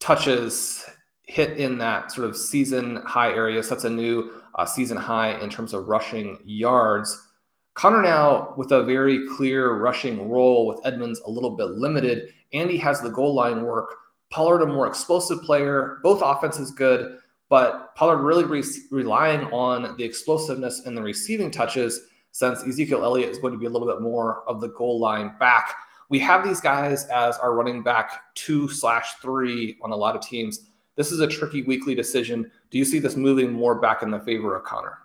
touches 0.00 0.84
hit 1.26 1.58
in 1.58 1.78
that 1.78 2.12
sort 2.12 2.28
of 2.28 2.36
season 2.36 2.96
high 3.04 3.30
area, 3.30 3.62
sets 3.62 3.84
a 3.84 3.90
new 3.90 4.30
uh, 4.56 4.66
season 4.66 4.96
high 4.96 5.38
in 5.40 5.50
terms 5.50 5.72
of 5.72 5.88
rushing 5.88 6.38
yards. 6.44 7.28
Conner 7.74 8.02
now 8.02 8.54
with 8.56 8.70
a 8.72 8.84
very 8.84 9.26
clear 9.36 9.78
rushing 9.78 10.30
role 10.30 10.66
with 10.66 10.80
Edmonds 10.84 11.20
a 11.26 11.30
little 11.30 11.50
bit 11.50 11.70
limited. 11.70 12.32
Andy 12.52 12.76
has 12.76 13.00
the 13.00 13.10
goal 13.10 13.34
line 13.34 13.62
work. 13.62 13.96
Pollard 14.30 14.62
a 14.62 14.66
more 14.66 14.86
explosive 14.86 15.42
player. 15.42 15.98
Both 16.02 16.22
offenses 16.22 16.70
good, 16.70 17.18
but 17.48 17.94
Pollard 17.96 18.18
really 18.18 18.44
re- 18.44 18.64
relying 18.90 19.46
on 19.52 19.96
the 19.96 20.04
explosiveness 20.04 20.86
and 20.86 20.96
the 20.96 21.02
receiving 21.02 21.50
touches 21.50 22.00
since 22.30 22.62
Ezekiel 22.64 23.04
Elliott 23.04 23.30
is 23.30 23.38
going 23.38 23.52
to 23.52 23.58
be 23.58 23.66
a 23.66 23.70
little 23.70 23.88
bit 23.88 24.00
more 24.00 24.48
of 24.48 24.60
the 24.60 24.68
goal 24.68 25.00
line 25.00 25.34
back. 25.38 25.74
We 26.10 26.18
have 26.20 26.44
these 26.44 26.60
guys 26.60 27.06
as 27.06 27.38
our 27.38 27.54
running 27.54 27.82
back 27.82 28.34
two 28.34 28.68
slash 28.68 29.14
three 29.22 29.78
on 29.82 29.90
a 29.90 29.96
lot 29.96 30.16
of 30.16 30.22
teams. 30.22 30.70
This 30.96 31.10
is 31.10 31.20
a 31.20 31.26
tricky 31.26 31.62
weekly 31.62 31.94
decision. 31.94 32.50
Do 32.70 32.78
you 32.78 32.84
see 32.84 32.98
this 32.98 33.16
moving 33.16 33.52
more 33.52 33.74
back 33.74 34.02
in 34.02 34.10
the 34.10 34.20
favor 34.20 34.56
of 34.56 34.64
Conner? 34.64 34.98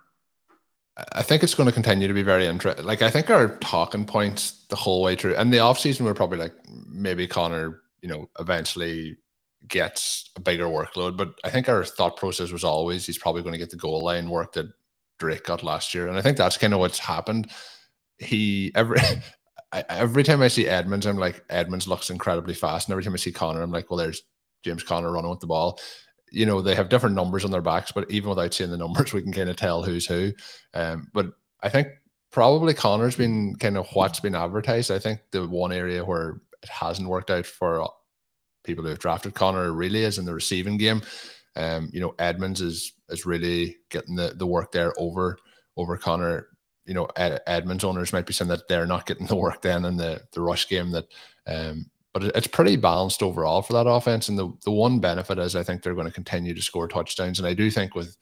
I 1.12 1.22
think 1.22 1.42
it's 1.42 1.54
going 1.54 1.68
to 1.68 1.72
continue 1.72 2.08
to 2.08 2.14
be 2.14 2.22
very 2.22 2.46
interesting. 2.46 2.84
Like 2.84 3.02
I 3.02 3.10
think 3.10 3.30
our 3.30 3.56
talking 3.58 4.04
points 4.04 4.64
the 4.68 4.76
whole 4.76 5.02
way 5.02 5.16
through, 5.16 5.36
and 5.36 5.52
the 5.52 5.60
off 5.60 5.78
season 5.78 6.04
we're 6.04 6.14
probably 6.14 6.38
like 6.38 6.54
maybe 6.88 7.26
Conner, 7.26 7.82
you 8.02 8.08
know, 8.08 8.28
eventually 8.38 9.16
gets 9.68 10.30
a 10.36 10.40
bigger 10.40 10.66
workload. 10.66 11.16
But 11.16 11.34
I 11.44 11.50
think 11.50 11.68
our 11.68 11.84
thought 11.84 12.16
process 12.16 12.52
was 12.52 12.64
always 12.64 13.06
he's 13.06 13.18
probably 13.18 13.42
going 13.42 13.52
to 13.52 13.58
get 13.58 13.70
the 13.70 13.76
goal 13.76 14.02
line 14.02 14.28
work 14.28 14.52
that 14.54 14.66
Drake 15.18 15.44
got 15.44 15.62
last 15.62 15.94
year, 15.94 16.08
and 16.08 16.18
I 16.18 16.22
think 16.22 16.36
that's 16.36 16.58
kind 16.58 16.74
of 16.74 16.80
what's 16.80 16.98
happened. 16.98 17.50
He 18.18 18.72
every 18.74 18.98
every 19.72 20.22
time 20.22 20.42
I 20.42 20.48
see 20.48 20.66
Edmonds, 20.66 21.06
I'm 21.06 21.18
like 21.18 21.44
Edmonds 21.48 21.88
looks 21.88 22.10
incredibly 22.10 22.54
fast, 22.54 22.88
and 22.88 22.92
every 22.92 23.04
time 23.04 23.14
I 23.14 23.18
see 23.18 23.32
Conner, 23.32 23.62
I'm 23.62 23.72
like, 23.72 23.90
well, 23.90 23.98
there's 23.98 24.22
James 24.62 24.82
Conner 24.82 25.10
running 25.12 25.30
with 25.30 25.40
the 25.40 25.46
ball. 25.46 25.78
You 26.32 26.46
know, 26.46 26.62
they 26.62 26.74
have 26.74 26.88
different 26.88 27.16
numbers 27.16 27.44
on 27.44 27.50
their 27.50 27.62
backs, 27.62 27.92
but 27.92 28.10
even 28.10 28.30
without 28.30 28.54
seeing 28.54 28.70
the 28.70 28.76
numbers, 28.76 29.12
we 29.12 29.22
can 29.22 29.32
kind 29.32 29.50
of 29.50 29.56
tell 29.56 29.82
who's 29.82 30.06
who. 30.06 30.32
Um, 30.74 31.08
but 31.12 31.32
I 31.62 31.68
think 31.68 31.88
probably 32.30 32.74
Conner's 32.74 33.16
been 33.16 33.56
kind 33.56 33.76
of 33.76 33.88
what's 33.92 34.20
been 34.20 34.34
advertised. 34.34 34.90
I 34.90 34.98
think 34.98 35.20
the 35.32 35.46
one 35.46 35.72
area 35.72 36.04
where 36.04 36.40
it 36.62 36.68
hasn't 36.68 37.08
worked 37.08 37.30
out 37.30 37.46
for 37.46 37.88
people 38.64 38.84
who 38.84 38.90
have 38.90 38.98
drafted 38.98 39.34
Conner 39.34 39.72
really 39.72 40.04
is 40.04 40.18
in 40.18 40.24
the 40.24 40.34
receiving 40.34 40.76
game. 40.76 41.02
Um, 41.56 41.90
you 41.92 42.00
know, 42.00 42.14
Edmonds 42.18 42.60
is 42.60 42.92
is 43.08 43.26
really 43.26 43.76
getting 43.90 44.14
the, 44.14 44.34
the 44.36 44.46
work 44.46 44.72
there 44.72 44.92
over 44.98 45.38
over 45.76 45.96
Conner. 45.96 46.46
You 46.86 46.94
know, 46.94 47.08
Ed, 47.16 47.40
Edmonds 47.46 47.84
owners 47.84 48.12
might 48.12 48.26
be 48.26 48.32
saying 48.32 48.48
that 48.48 48.68
they're 48.68 48.86
not 48.86 49.06
getting 49.06 49.26
the 49.26 49.36
work 49.36 49.62
then 49.62 49.84
in 49.84 49.96
the 49.96 50.22
the 50.32 50.40
rush 50.40 50.68
game 50.68 50.90
that 50.92 51.06
um 51.46 51.90
but 52.12 52.24
it's 52.24 52.46
pretty 52.46 52.76
balanced 52.76 53.22
overall 53.22 53.62
for 53.62 53.72
that 53.72 53.88
offense. 53.88 54.28
And 54.28 54.38
the, 54.38 54.52
the 54.64 54.70
one 54.70 54.98
benefit 54.98 55.38
is 55.38 55.54
I 55.54 55.62
think 55.62 55.82
they're 55.82 55.94
going 55.94 56.08
to 56.08 56.12
continue 56.12 56.54
to 56.54 56.62
score 56.62 56.88
touchdowns. 56.88 57.38
And 57.38 57.46
I 57.46 57.54
do 57.54 57.70
think 57.70 57.94
with 57.94 58.16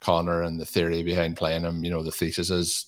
Conner 0.00 0.42
and 0.42 0.60
the 0.60 0.66
theory 0.66 1.02
behind 1.02 1.36
playing 1.36 1.62
him, 1.62 1.84
you 1.84 1.90
know, 1.90 2.02
the 2.02 2.10
thesis 2.10 2.50
is 2.50 2.86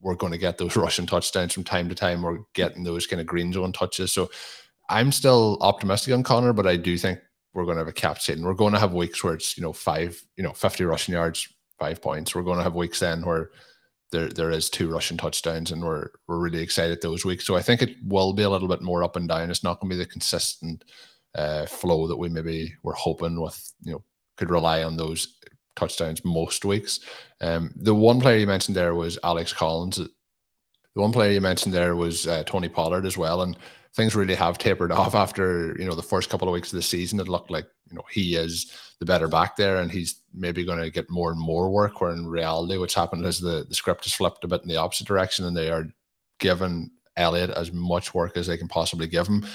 we're 0.00 0.14
going 0.14 0.32
to 0.32 0.38
get 0.38 0.56
those 0.56 0.76
rushing 0.76 1.06
touchdowns 1.06 1.52
from 1.52 1.64
time 1.64 1.88
to 1.88 1.94
time. 1.94 2.22
We're 2.22 2.38
getting 2.54 2.82
those 2.82 3.06
kind 3.06 3.20
of 3.20 3.26
green 3.26 3.52
zone 3.52 3.72
touches. 3.72 4.12
So 4.12 4.30
I'm 4.88 5.12
still 5.12 5.58
optimistic 5.60 6.14
on 6.14 6.22
Conner, 6.22 6.52
but 6.52 6.66
I 6.66 6.76
do 6.76 6.96
think 6.96 7.18
we're 7.52 7.64
going 7.64 7.76
to 7.76 7.80
have 7.80 7.88
a 7.88 7.92
cap 7.92 8.20
setting. 8.20 8.42
We're 8.42 8.54
going 8.54 8.72
to 8.72 8.80
have 8.80 8.94
weeks 8.94 9.22
where 9.22 9.34
it's, 9.34 9.56
you 9.56 9.62
know, 9.62 9.72
five, 9.72 10.22
you 10.36 10.42
know, 10.42 10.52
50 10.52 10.84
rushing 10.84 11.14
yards, 11.14 11.48
five 11.78 12.00
points. 12.00 12.34
We're 12.34 12.42
going 12.42 12.58
to 12.58 12.64
have 12.64 12.74
weeks 12.74 13.00
then 13.00 13.22
where 13.22 13.50
there 14.14 14.28
there 14.28 14.50
is 14.50 14.70
two 14.70 14.88
rushing 14.88 15.16
touchdowns, 15.16 15.72
and 15.72 15.82
we're 15.82 16.08
we're 16.26 16.38
really 16.38 16.62
excited 16.62 17.02
those 17.02 17.24
weeks. 17.24 17.44
So 17.44 17.56
I 17.56 17.62
think 17.62 17.82
it 17.82 17.96
will 18.06 18.32
be 18.32 18.44
a 18.44 18.50
little 18.50 18.68
bit 18.68 18.80
more 18.80 19.02
up 19.02 19.16
and 19.16 19.28
down. 19.28 19.50
It's 19.50 19.64
not 19.64 19.80
going 19.80 19.90
to 19.90 19.96
be 19.96 20.02
the 20.02 20.08
consistent 20.08 20.84
uh, 21.34 21.66
flow 21.66 22.06
that 22.06 22.16
we 22.16 22.28
maybe 22.28 22.72
were 22.82 22.94
hoping 22.94 23.40
with. 23.40 23.72
You 23.82 23.92
know, 23.92 24.04
could 24.36 24.50
rely 24.50 24.84
on 24.84 24.96
those 24.96 25.38
touchdowns 25.76 26.24
most 26.24 26.64
weeks. 26.64 27.00
Um, 27.40 27.72
the 27.76 27.94
one 27.94 28.20
player 28.20 28.38
you 28.38 28.46
mentioned 28.46 28.76
there 28.76 28.94
was 28.94 29.18
Alex 29.24 29.52
Collins. 29.52 29.96
The 29.96 31.00
one 31.00 31.12
player 31.12 31.32
you 31.32 31.40
mentioned 31.40 31.74
there 31.74 31.96
was 31.96 32.28
uh, 32.28 32.44
Tony 32.44 32.68
Pollard 32.68 33.06
as 33.06 33.18
well, 33.18 33.42
and 33.42 33.56
things 33.94 34.16
really 34.16 34.34
have 34.34 34.58
tapered 34.58 34.92
off 34.92 35.14
after 35.14 35.76
you 35.78 35.84
know 35.84 35.94
the 35.94 36.02
first 36.02 36.30
couple 36.30 36.48
of 36.48 36.52
weeks 36.52 36.72
of 36.72 36.76
the 36.76 36.82
season. 36.82 37.20
It 37.20 37.28
looked 37.28 37.50
like 37.50 37.66
you 37.90 37.96
know 37.96 38.04
he 38.10 38.36
is 38.36 38.72
the 38.98 39.06
better 39.06 39.28
back 39.28 39.56
there, 39.56 39.76
and 39.76 39.90
he's 39.90 40.20
maybe 40.32 40.64
going 40.64 40.80
to 40.80 40.90
get 40.90 41.10
more 41.10 41.30
and 41.30 41.40
more 41.40 41.70
work. 41.70 42.00
Where 42.00 42.10
in 42.10 42.26
reality, 42.26 42.76
what's 42.76 42.94
happened 42.94 43.24
is 43.24 43.40
the 43.40 43.64
the 43.68 43.74
script 43.74 44.04
has 44.04 44.12
flipped 44.12 44.44
a 44.44 44.48
bit 44.48 44.62
in 44.62 44.68
the 44.68 44.76
opposite 44.76 45.06
direction, 45.06 45.44
and 45.44 45.56
they 45.56 45.70
are 45.70 45.86
giving 46.40 46.90
Elliott 47.16 47.50
as 47.50 47.72
much 47.72 48.14
work 48.14 48.36
as 48.36 48.46
they 48.46 48.58
can 48.58 48.68
possibly 48.68 49.06
give 49.06 49.26
him. 49.26 49.46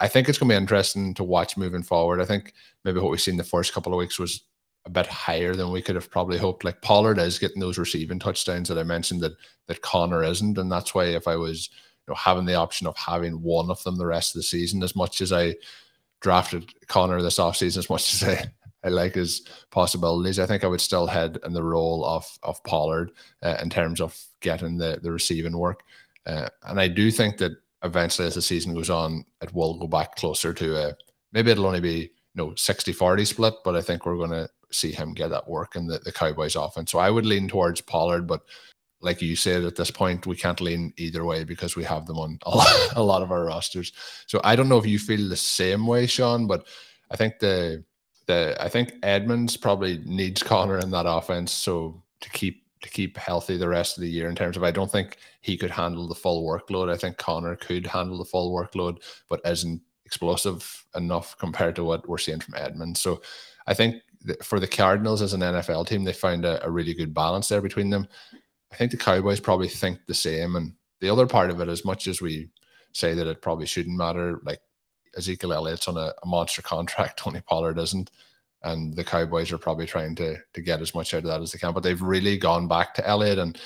I 0.00 0.08
think 0.08 0.28
it's 0.28 0.38
going 0.38 0.48
to 0.48 0.54
be 0.54 0.60
interesting 0.60 1.14
to 1.14 1.22
watch 1.22 1.56
moving 1.56 1.84
forward. 1.84 2.20
I 2.20 2.24
think 2.24 2.54
maybe 2.84 2.98
what 2.98 3.10
we've 3.10 3.20
seen 3.20 3.36
the 3.36 3.44
first 3.44 3.72
couple 3.72 3.92
of 3.92 3.98
weeks 3.98 4.18
was 4.18 4.42
a 4.84 4.90
bit 4.90 5.06
higher 5.06 5.54
than 5.54 5.70
we 5.70 5.80
could 5.80 5.94
have 5.94 6.10
probably 6.10 6.38
hoped. 6.38 6.64
Like 6.64 6.82
Pollard 6.82 7.18
is 7.18 7.38
getting 7.38 7.60
those 7.60 7.78
receiving 7.78 8.18
touchdowns 8.18 8.68
that 8.68 8.78
I 8.78 8.82
mentioned 8.82 9.20
that 9.20 9.36
that 9.68 9.82
Conner 9.82 10.24
isn't, 10.24 10.58
and 10.58 10.70
that's 10.70 10.94
why 10.94 11.04
if 11.04 11.28
I 11.28 11.36
was 11.36 11.70
know 12.12 12.14
having 12.14 12.44
the 12.44 12.54
option 12.54 12.86
of 12.86 12.96
having 12.96 13.42
one 13.42 13.70
of 13.70 13.82
them 13.82 13.96
the 13.96 14.06
rest 14.06 14.34
of 14.34 14.40
the 14.40 14.44
season, 14.44 14.82
as 14.82 14.96
much 14.96 15.20
as 15.20 15.32
I 15.32 15.56
drafted 16.20 16.72
Conner 16.88 17.20
this 17.22 17.38
offseason, 17.38 17.78
as 17.78 17.90
much 17.90 18.14
as 18.14 18.28
I 18.28 18.50
I 18.84 18.88
like 18.88 19.14
his 19.14 19.42
possibilities. 19.70 20.38
I 20.38 20.46
think 20.46 20.62
I 20.62 20.68
would 20.68 20.80
still 20.80 21.06
head 21.06 21.38
in 21.44 21.52
the 21.52 21.62
role 21.62 22.04
of 22.04 22.26
of 22.42 22.62
Pollard 22.64 23.12
uh, 23.42 23.56
in 23.62 23.70
terms 23.70 24.00
of 24.00 24.18
getting 24.40 24.78
the 24.78 25.00
the 25.02 25.12
receiving 25.12 25.56
work, 25.56 25.82
uh, 26.26 26.48
and 26.64 26.80
I 26.80 26.88
do 26.88 27.10
think 27.10 27.38
that 27.38 27.52
eventually 27.82 28.26
as 28.26 28.34
the 28.34 28.42
season 28.42 28.74
goes 28.74 28.90
on, 28.90 29.24
it 29.42 29.52
will 29.54 29.78
go 29.78 29.86
back 29.86 30.16
closer 30.16 30.52
to 30.54 30.76
a 30.76 30.96
maybe 31.32 31.50
it'll 31.50 31.66
only 31.66 31.80
be 31.80 32.10
you 32.34 32.36
know 32.36 32.50
60-40 32.50 33.26
split, 33.26 33.54
but 33.64 33.76
I 33.76 33.82
think 33.82 34.06
we're 34.06 34.16
going 34.16 34.30
to 34.30 34.48
see 34.70 34.92
him 34.92 35.14
get 35.14 35.28
that 35.30 35.48
work 35.48 35.76
in 35.76 35.86
the, 35.86 35.98
the 36.00 36.12
Cowboys 36.12 36.56
offense. 36.56 36.92
So 36.92 36.98
I 36.98 37.10
would 37.10 37.26
lean 37.26 37.48
towards 37.48 37.80
Pollard, 37.80 38.26
but 38.26 38.42
like 39.00 39.20
you 39.20 39.36
said 39.36 39.64
at 39.64 39.76
this 39.76 39.90
point, 39.90 40.26
we 40.26 40.36
can't 40.36 40.60
lean 40.60 40.92
either 40.96 41.24
way 41.24 41.44
because 41.44 41.76
we 41.76 41.84
have 41.84 42.06
them 42.06 42.18
on 42.18 42.38
a 42.42 42.50
lot, 42.50 42.92
a 42.96 43.02
lot 43.02 43.22
of 43.22 43.30
our 43.30 43.44
rosters. 43.44 43.92
So 44.26 44.40
I 44.44 44.56
don't 44.56 44.68
know 44.68 44.78
if 44.78 44.86
you 44.86 44.98
feel 44.98 45.28
the 45.28 45.36
same 45.36 45.86
way, 45.86 46.06
Shawn, 46.06 46.46
but 46.46 46.66
I 47.10 47.16
think 47.16 47.38
the 47.38 47.84
the 48.26 48.56
I 48.60 48.68
think 48.68 48.94
Edmonds 49.02 49.56
probably 49.56 49.98
needs 50.04 50.42
Conner 50.42 50.78
in 50.78 50.90
that 50.90 51.06
offense 51.06 51.52
so 51.52 52.02
to 52.20 52.30
keep 52.30 52.64
to 52.82 52.88
keep 52.90 53.16
healthy 53.16 53.56
the 53.56 53.68
rest 53.68 53.96
of 53.96 54.02
the 54.02 54.10
year 54.10 54.28
in 54.28 54.34
terms 54.34 54.56
of 54.56 54.62
I 54.62 54.70
don't 54.70 54.90
think 54.90 55.18
he 55.40 55.56
could 55.56 55.70
handle 55.70 56.08
the 56.08 56.14
full 56.14 56.44
workload. 56.44 56.92
I 56.92 56.96
think 56.96 57.16
Conner 57.16 57.56
could 57.56 57.86
handle 57.86 58.18
the 58.18 58.24
full 58.24 58.52
workload, 58.52 59.02
but 59.28 59.40
isn't 59.44 59.80
explosive 60.04 60.84
enough 60.94 61.36
compared 61.38 61.76
to 61.76 61.84
what 61.84 62.08
we're 62.08 62.18
seeing 62.18 62.40
from 62.40 62.54
Edmonds. 62.56 63.00
So 63.00 63.22
I 63.66 63.74
think 63.74 63.96
for 64.42 64.60
the 64.60 64.68
Cardinals 64.68 65.22
as 65.22 65.32
an 65.32 65.40
NFL 65.40 65.86
team, 65.88 66.04
they 66.04 66.12
found 66.12 66.44
a, 66.44 66.64
a 66.64 66.70
really 66.70 66.94
good 66.94 67.14
balance 67.14 67.48
there 67.48 67.60
between 67.60 67.90
them. 67.90 68.08
I 68.72 68.76
think 68.76 68.90
the 68.90 68.96
Cowboys 68.96 69.40
probably 69.40 69.68
think 69.68 70.00
the 70.06 70.14
same. 70.14 70.56
And 70.56 70.72
the 71.00 71.10
other 71.10 71.26
part 71.26 71.50
of 71.50 71.60
it, 71.60 71.68
as 71.68 71.84
much 71.84 72.06
as 72.06 72.20
we 72.20 72.50
say 72.92 73.14
that 73.14 73.26
it 73.26 73.42
probably 73.42 73.66
shouldn't 73.66 73.96
matter, 73.96 74.40
like 74.44 74.60
Ezekiel 75.16 75.52
Elliott's 75.52 75.88
on 75.88 75.96
a, 75.96 76.12
a 76.22 76.26
monster 76.26 76.62
contract. 76.62 77.18
Tony 77.22 77.40
Pollard 77.40 77.78
isn't, 77.78 78.10
and 78.62 78.94
the 78.96 79.04
Cowboys 79.04 79.52
are 79.52 79.58
probably 79.58 79.86
trying 79.86 80.14
to 80.16 80.36
to 80.52 80.60
get 80.60 80.80
as 80.80 80.94
much 80.94 81.14
out 81.14 81.18
of 81.18 81.24
that 81.24 81.40
as 81.40 81.52
they 81.52 81.58
can. 81.58 81.72
But 81.72 81.82
they've 81.82 82.00
really 82.00 82.36
gone 82.36 82.68
back 82.68 82.94
to 82.94 83.06
Elliott, 83.06 83.38
and 83.38 83.58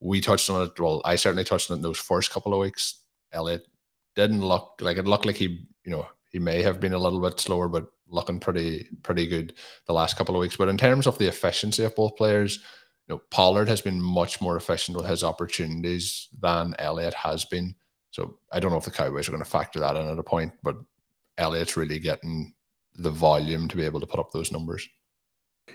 we 0.00 0.20
touched 0.20 0.50
on 0.50 0.62
it. 0.62 0.78
Well, 0.78 1.00
I 1.04 1.16
certainly 1.16 1.44
touched 1.44 1.70
on 1.70 1.76
it 1.76 1.78
in 1.78 1.82
those 1.82 1.98
first 1.98 2.30
couple 2.30 2.52
of 2.52 2.60
weeks. 2.60 3.00
Elliott 3.32 3.66
didn't 4.14 4.42
look 4.42 4.74
like 4.80 4.98
it 4.98 5.06
looked 5.06 5.26
like 5.26 5.36
he, 5.36 5.66
you 5.84 5.90
know, 5.90 6.06
he 6.30 6.38
may 6.38 6.62
have 6.62 6.80
been 6.80 6.92
a 6.92 6.98
little 6.98 7.20
bit 7.20 7.40
slower, 7.40 7.68
but 7.68 7.86
looking 8.08 8.38
pretty 8.38 8.88
pretty 9.02 9.26
good 9.26 9.54
the 9.86 9.92
last 9.92 10.16
couple 10.16 10.34
of 10.34 10.40
weeks. 10.40 10.56
But 10.56 10.68
in 10.68 10.76
terms 10.76 11.06
of 11.06 11.18
the 11.18 11.28
efficiency 11.28 11.84
of 11.84 11.96
both 11.96 12.16
players, 12.16 12.60
you 13.08 13.14
know, 13.14 13.22
Pollard 13.30 13.68
has 13.68 13.80
been 13.80 14.00
much 14.00 14.40
more 14.40 14.56
efficient 14.56 14.96
with 14.96 15.06
his 15.06 15.24
opportunities 15.24 16.28
than 16.40 16.74
Elliott 16.78 17.14
has 17.14 17.44
been. 17.44 17.74
So 18.10 18.38
I 18.52 18.60
don't 18.60 18.70
know 18.70 18.78
if 18.78 18.84
the 18.84 18.90
Cowboys 18.90 19.28
are 19.28 19.32
going 19.32 19.42
to 19.42 19.50
factor 19.50 19.80
that 19.80 19.96
in 19.96 20.06
at 20.06 20.18
a 20.18 20.22
point, 20.22 20.52
but 20.62 20.76
Elliott's 21.38 21.76
really 21.76 21.98
getting 21.98 22.52
the 22.96 23.10
volume 23.10 23.68
to 23.68 23.76
be 23.76 23.84
able 23.84 24.00
to 24.00 24.06
put 24.06 24.20
up 24.20 24.30
those 24.30 24.52
numbers. 24.52 24.88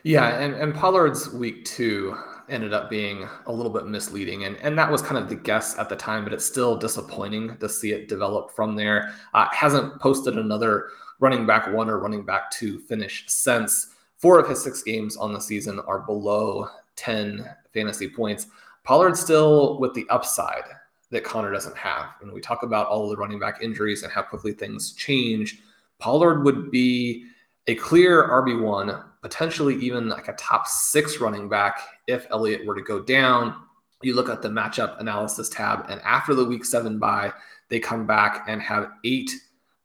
Yeah, 0.03 0.37
and, 0.39 0.53
and 0.53 0.75
Pollard's 0.75 1.29
week 1.33 1.65
two 1.65 2.15
ended 2.49 2.73
up 2.73 2.89
being 2.89 3.27
a 3.45 3.51
little 3.51 3.71
bit 3.71 3.87
misleading. 3.87 4.45
And, 4.45 4.55
and 4.57 4.77
that 4.77 4.91
was 4.91 5.01
kind 5.01 5.17
of 5.17 5.29
the 5.29 5.35
guess 5.35 5.77
at 5.77 5.89
the 5.89 5.95
time, 5.95 6.23
but 6.23 6.33
it's 6.33 6.45
still 6.45 6.77
disappointing 6.77 7.57
to 7.57 7.67
see 7.67 7.91
it 7.91 8.07
develop 8.07 8.51
from 8.51 8.75
there. 8.75 9.13
Uh, 9.33 9.47
hasn't 9.51 9.99
posted 9.99 10.37
another 10.37 10.89
running 11.19 11.45
back 11.45 11.71
one 11.73 11.89
or 11.89 11.99
running 11.99 12.25
back 12.25 12.51
two 12.51 12.79
finish 12.79 13.25
since. 13.27 13.87
Four 14.17 14.39
of 14.39 14.47
his 14.47 14.63
six 14.63 14.81
games 14.81 15.17
on 15.17 15.33
the 15.33 15.39
season 15.39 15.79
are 15.81 15.99
below 15.99 16.69
10 16.97 17.49
fantasy 17.73 18.09
points. 18.09 18.47
Pollard 18.83 19.17
still 19.17 19.79
with 19.79 19.93
the 19.93 20.07
upside 20.09 20.63
that 21.11 21.23
Conner 21.23 21.51
doesn't 21.51 21.77
have. 21.77 22.09
And 22.21 22.31
we 22.31 22.41
talk 22.41 22.63
about 22.63 22.87
all 22.87 23.09
the 23.09 23.15
running 23.15 23.39
back 23.39 23.61
injuries 23.61 24.03
and 24.03 24.11
how 24.11 24.21
quickly 24.21 24.51
things 24.51 24.93
change. 24.93 25.61
Pollard 25.99 26.43
would 26.43 26.69
be 26.69 27.25
a 27.67 27.75
clear 27.75 28.27
RB1, 28.29 29.03
potentially 29.21 29.75
even 29.75 30.09
like 30.09 30.27
a 30.27 30.33
top 30.33 30.67
six 30.67 31.19
running 31.19 31.49
back 31.49 31.81
if 32.07 32.27
Elliott 32.29 32.65
were 32.65 32.75
to 32.75 32.81
go 32.81 33.01
down. 33.01 33.55
You 34.01 34.15
look 34.15 34.29
at 34.29 34.41
the 34.41 34.49
matchup 34.49 34.99
analysis 34.99 35.49
tab, 35.49 35.85
and 35.89 35.99
after 36.01 36.33
the 36.35 36.45
week 36.45 36.63
seven 36.63 36.99
bye, 36.99 37.33
they 37.69 37.79
come 37.79 38.05
back 38.05 38.45
and 38.47 38.61
have 38.61 38.91
eight 39.03 39.31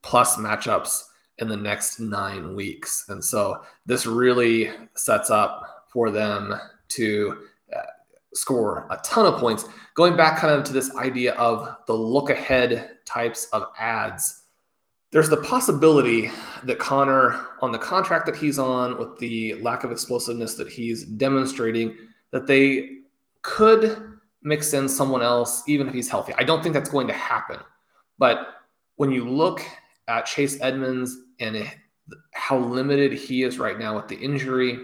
plus 0.03 0.37
matchups 0.37 1.05
in 1.39 1.49
the 1.49 1.57
next 1.57 1.99
nine 1.99 2.55
weeks. 2.55 3.07
And 3.09 3.25
so 3.25 3.63
this 3.87 4.07
really 4.07 4.71
sets 4.95 5.31
up 5.31 5.87
for 5.93 6.11
them 6.11 6.55
to 6.97 7.45
uh, 7.75 7.81
score 8.35 8.87
a 8.91 8.97
ton 9.05 9.27
of 9.27 9.39
points. 9.39 9.65
Going 9.95 10.17
back 10.17 10.39
kind 10.39 10.55
of 10.55 10.65
to 10.65 10.73
this 10.73 10.95
idea 10.97 11.35
of 11.35 11.77
the 11.87 11.93
look 11.93 12.31
ahead 12.31 12.99
types 13.05 13.47
of 13.53 13.67
ads, 13.79 14.45
there's 15.11 15.29
the 15.29 15.37
possibility 15.39 16.31
that 16.65 16.79
Conner, 16.79 17.49
on 17.61 17.71
the 17.71 17.79
contract 17.79 18.25
that 18.27 18.37
he's 18.37 18.59
on, 18.59 18.99
with 18.99 19.19
the 19.19 19.55
lack 19.57 19.85
of 19.85 19.93
explosiveness 19.93 20.55
that 20.55 20.69
he's 20.69 21.05
demonstrating, 21.05 21.95
that 22.31 22.47
they 22.47 22.89
could 23.43 24.19
mix 24.43 24.73
in 24.73 24.89
someone 24.89 25.23
else, 25.23 25.63
even 25.69 25.87
if 25.87 25.93
he's 25.93 26.09
healthy. 26.09 26.33
I 26.39 26.45
don't 26.45 26.63
think 26.63 26.73
that's 26.73 26.89
going 26.89 27.07
to 27.09 27.13
happen. 27.13 27.59
But 28.19 28.55
when 28.97 29.13
you 29.13 29.29
look 29.29 29.61
at 30.09 30.25
Chase 30.25 30.59
Edmonds 30.63 31.17
and 31.41 31.71
how 32.33 32.59
limited 32.59 33.13
he 33.13 33.43
is 33.43 33.59
right 33.59 33.79
now 33.79 33.95
with 33.97 34.09
the 34.09 34.17
injury, 34.17 34.79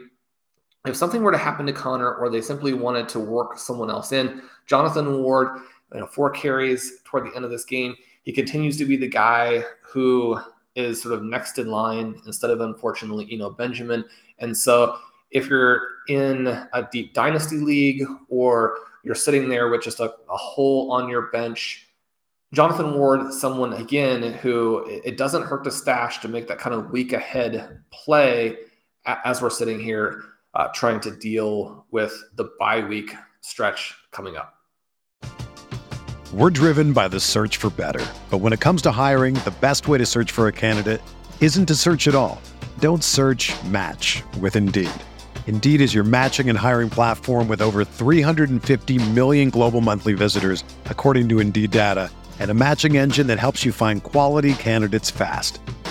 if 0.87 0.97
something 0.97 1.23
were 1.23 1.33
to 1.33 1.39
happen 1.39 1.67
to 1.67 1.73
Conner 1.73 2.15
or 2.15 2.31
they 2.31 2.41
simply 2.41 2.73
wanted 2.73 3.09
to 3.11 3.21
work 3.21 3.59
someone 3.59 3.91
else 3.91 4.13
in, 4.13 4.43
Jonathan 4.67 5.23
Ward, 5.23 5.61
you 5.93 6.01
know, 6.01 6.07
four 6.07 6.31
carries 6.31 7.01
toward 7.05 7.27
the 7.27 7.35
end 7.35 7.45
of 7.45 7.51
this 7.51 7.65
game, 7.65 7.95
he 8.23 8.33
continues 8.33 8.77
to 8.79 8.85
be 8.85 8.97
the 8.97 9.09
guy 9.09 9.65
who 9.83 10.39
is 10.77 11.03
sort 11.03 11.15
of 11.15 11.25
next 11.25 11.59
in 11.59 11.69
line 11.69 12.21
instead 12.27 12.51
of 12.51 12.61
unfortunately, 12.61 13.25
you 13.25 13.39
know, 13.39 13.51
Benjamin. 13.51 14.05
And 14.39 14.57
so 14.57 14.99
if 15.31 15.49
you're 15.49 15.83
in 16.09 16.47
a 16.47 16.89
deep 16.93 17.15
dynasty 17.15 17.57
league 17.57 18.05
or 18.29 18.77
you're 19.03 19.15
sitting 19.15 19.49
there 19.49 19.69
with 19.69 19.83
just 19.83 20.01
a, 20.01 20.15
a 20.31 20.37
hole 20.37 20.93
on 20.93 21.09
your 21.09 21.31
bench, 21.31 21.89
Jonathan 22.53 22.95
Ward, 22.95 23.33
someone 23.33 23.75
again 23.75 24.23
who 24.35 24.85
it 24.89 25.19
doesn't 25.19 25.43
hurt 25.43 25.65
to 25.65 25.71
stash 25.71 26.19
to 26.21 26.29
make 26.29 26.49
that 26.49 26.59
kind 26.59 26.75
of 26.75 26.91
week 26.91 27.13
ahead 27.13 27.83
play 27.91 28.57
as 29.05 29.43
we're 29.43 29.51
sitting 29.51 29.81
here 29.81 30.23
uh, 30.59 30.69
trying 30.75 31.01
to 31.01 31.13
deal 31.13 31.87
with 31.93 32.13
the 32.35 32.51
bye 32.59 32.81
week 32.81 33.15
stretch 33.41 33.95
coming 34.11 34.37
up. 34.37 34.55
We're 36.35 36.51
driven 36.51 36.93
by 36.93 37.09
the 37.09 37.21
search 37.21 37.57
for 37.57 37.71
better. 37.71 38.05
But 38.29 38.39
when 38.39 38.53
it 38.53 38.61
comes 38.61 38.83
to 38.83 38.91
hiring, 38.91 39.35
the 39.35 39.55
best 39.63 39.89
way 39.89 39.97
to 39.97 40.05
search 40.05 40.31
for 40.31 40.47
a 40.47 40.53
candidate 40.53 41.01
isn't 41.41 41.67
to 41.67 41.75
search 41.75 42.07
at 42.07 42.15
all. 42.15 42.43
Don't 42.81 43.03
search 43.03 43.55
match 43.65 44.23
with 44.39 44.55
Indeed. 44.55 44.91
Indeed 45.47 45.81
is 45.81 45.95
your 45.95 46.05
matching 46.05 46.51
and 46.51 46.59
hiring 46.59 46.91
platform 46.91 47.49
with 47.49 47.63
over 47.63 47.83
350 47.83 48.99
million 49.13 49.49
global 49.49 49.81
monthly 49.81 50.13
visitors, 50.13 50.63
according 50.85 51.31
to 51.31 51.41
Indeed 51.41 51.71
data, 51.71 52.11
and 52.39 52.51
a 52.51 52.55
matching 52.55 52.99
engine 52.99 53.29
that 53.29 53.39
helps 53.39 53.65
you 53.65 53.73
find 53.73 54.03
quality 54.03 54.53
candidates 54.55 55.11
fast. 55.11 55.61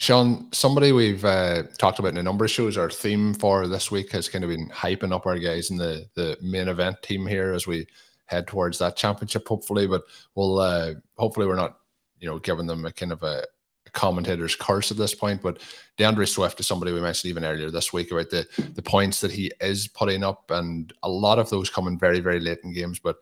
Shawn, 0.00 0.48
somebody 0.50 0.92
we've 0.92 1.26
uh, 1.26 1.64
talked 1.76 1.98
about 1.98 2.12
in 2.12 2.16
a 2.16 2.22
number 2.22 2.46
of 2.46 2.50
shows, 2.50 2.78
our 2.78 2.88
theme 2.88 3.34
for 3.34 3.68
this 3.68 3.90
week 3.90 4.10
has 4.12 4.30
kind 4.30 4.42
of 4.42 4.48
been 4.48 4.66
hyping 4.70 5.12
up 5.12 5.26
our 5.26 5.38
guys 5.38 5.70
in 5.70 5.76
the, 5.76 6.08
the 6.14 6.38
main 6.40 6.68
event 6.68 6.96
team 7.02 7.26
here 7.26 7.52
as 7.52 7.66
we 7.66 7.86
head 8.24 8.46
towards 8.46 8.78
that 8.78 8.96
championship, 8.96 9.46
hopefully. 9.46 9.86
But 9.86 10.04
we'll 10.34 10.58
uh, 10.58 10.94
hopefully 11.18 11.46
we're 11.46 11.54
not, 11.54 11.76
you 12.18 12.26
know, 12.26 12.38
giving 12.38 12.66
them 12.66 12.86
a 12.86 12.92
kind 12.92 13.12
of 13.12 13.22
a, 13.22 13.44
a 13.86 13.90
commentator's 13.90 14.56
curse 14.56 14.90
at 14.90 14.96
this 14.96 15.14
point. 15.14 15.42
But 15.42 15.60
D'Andre 15.98 16.24
Swift 16.24 16.58
is 16.60 16.66
somebody 16.66 16.92
we 16.92 17.02
mentioned 17.02 17.28
even 17.28 17.44
earlier 17.44 17.70
this 17.70 17.92
week 17.92 18.10
about 18.10 18.30
the 18.30 18.46
the 18.74 18.80
points 18.80 19.20
that 19.20 19.32
he 19.32 19.52
is 19.60 19.86
putting 19.86 20.24
up, 20.24 20.50
and 20.50 20.94
a 21.02 21.10
lot 21.10 21.38
of 21.38 21.50
those 21.50 21.68
coming 21.68 21.98
very 21.98 22.20
very 22.20 22.40
late 22.40 22.60
in 22.64 22.72
games. 22.72 23.00
But 23.00 23.16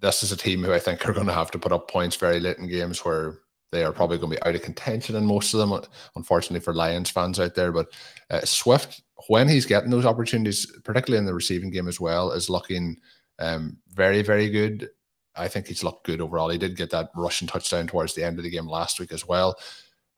this 0.00 0.22
is 0.22 0.32
a 0.32 0.36
team 0.36 0.62
who 0.62 0.74
I 0.74 0.80
think 0.80 1.08
are 1.08 1.14
going 1.14 1.28
to 1.28 1.32
have 1.32 1.50
to 1.52 1.58
put 1.58 1.72
up 1.72 1.90
points 1.90 2.16
very 2.16 2.40
late 2.40 2.58
in 2.58 2.68
games 2.68 3.06
where 3.06 3.38
they 3.72 3.84
are 3.84 3.92
probably 3.92 4.18
going 4.18 4.30
to 4.32 4.36
be 4.36 4.48
out 4.48 4.54
of 4.54 4.62
contention 4.62 5.16
in 5.16 5.26
most 5.26 5.52
of 5.52 5.60
them, 5.60 5.80
unfortunately 6.16 6.60
for 6.60 6.74
Lions 6.74 7.10
fans 7.10 7.40
out 7.40 7.54
there. 7.54 7.72
But 7.72 7.88
uh, 8.30 8.44
Swift, 8.44 9.02
when 9.28 9.48
he's 9.48 9.66
getting 9.66 9.90
those 9.90 10.06
opportunities, 10.06 10.66
particularly 10.84 11.18
in 11.18 11.26
the 11.26 11.34
receiving 11.34 11.70
game 11.70 11.88
as 11.88 12.00
well, 12.00 12.32
is 12.32 12.50
looking 12.50 12.96
um, 13.38 13.76
very, 13.92 14.22
very 14.22 14.48
good. 14.48 14.90
I 15.36 15.48
think 15.48 15.66
he's 15.66 15.82
looked 15.82 16.06
good 16.06 16.20
overall. 16.20 16.48
He 16.48 16.58
did 16.58 16.76
get 16.76 16.90
that 16.90 17.10
rushing 17.16 17.48
touchdown 17.48 17.86
towards 17.86 18.14
the 18.14 18.24
end 18.24 18.38
of 18.38 18.44
the 18.44 18.50
game 18.50 18.68
last 18.68 19.00
week 19.00 19.12
as 19.12 19.26
well. 19.26 19.56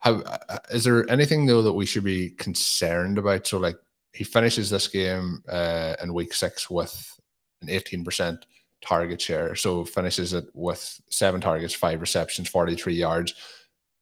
Uh, 0.04 0.58
is 0.70 0.84
there 0.84 1.10
anything 1.10 1.46
though 1.46 1.62
that 1.62 1.72
we 1.72 1.86
should 1.86 2.04
be 2.04 2.30
concerned 2.30 3.18
about? 3.18 3.46
So, 3.46 3.58
like, 3.58 3.76
he 4.12 4.24
finishes 4.24 4.70
this 4.70 4.88
game 4.88 5.42
uh, 5.48 5.94
in 6.02 6.14
week 6.14 6.32
six 6.34 6.70
with 6.70 7.18
an 7.62 7.68
18% 7.68 8.38
target 8.86 9.20
share. 9.20 9.54
So 9.54 9.84
finishes 9.84 10.32
it 10.32 10.46
with 10.54 11.00
seven 11.10 11.40
targets, 11.40 11.74
five 11.74 12.00
receptions, 12.00 12.48
43 12.48 12.94
yards. 12.94 13.34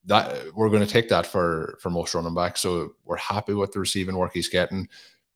That 0.07 0.55
we're 0.55 0.69
going 0.69 0.87
to 0.87 0.93
take 0.93 1.09
that 1.09 1.27
for 1.27 1.79
for 1.81 1.89
most 1.89 2.15
running 2.15 2.35
backs. 2.35 2.61
So 2.61 2.91
we're 3.05 3.17
happy 3.17 3.55
with 3.55 3.73
the 3.73 3.81
receiving 3.81 4.17
work 4.17 4.33
he's 4.35 4.51
getting. 4.51 4.87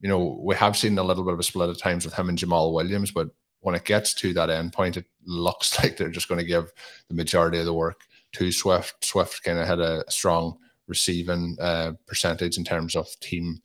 You 0.00 0.08
know, 0.08 0.38
we 0.42 0.54
have 0.56 0.76
seen 0.76 0.98
a 0.98 1.02
little 1.02 1.24
bit 1.24 1.32
of 1.32 1.40
a 1.40 1.42
split 1.42 1.70
at 1.70 1.78
times 1.78 2.04
with 2.04 2.14
him 2.14 2.28
and 2.28 2.38
Jamaal 2.38 2.74
Williams, 2.74 3.10
but 3.10 3.28
when 3.60 3.74
it 3.74 3.84
gets 3.84 4.14
to 4.14 4.32
that 4.34 4.50
end 4.50 4.72
point, 4.72 4.96
it 4.96 5.06
looks 5.24 5.78
like 5.82 5.96
they're 5.96 6.10
just 6.10 6.28
going 6.28 6.40
to 6.40 6.46
give 6.46 6.70
the 7.08 7.14
majority 7.14 7.58
of 7.58 7.64
the 7.64 7.72
work 7.72 8.02
to 8.32 8.52
Swift. 8.52 9.04
Swift 9.04 9.42
kind 9.42 9.58
of 9.58 9.66
had 9.66 9.80
a 9.80 10.04
strong 10.10 10.58
receiving 10.86 11.56
uh, 11.60 11.92
percentage 12.06 12.58
in 12.58 12.64
terms 12.64 12.94
of 12.94 13.08
team 13.20 13.62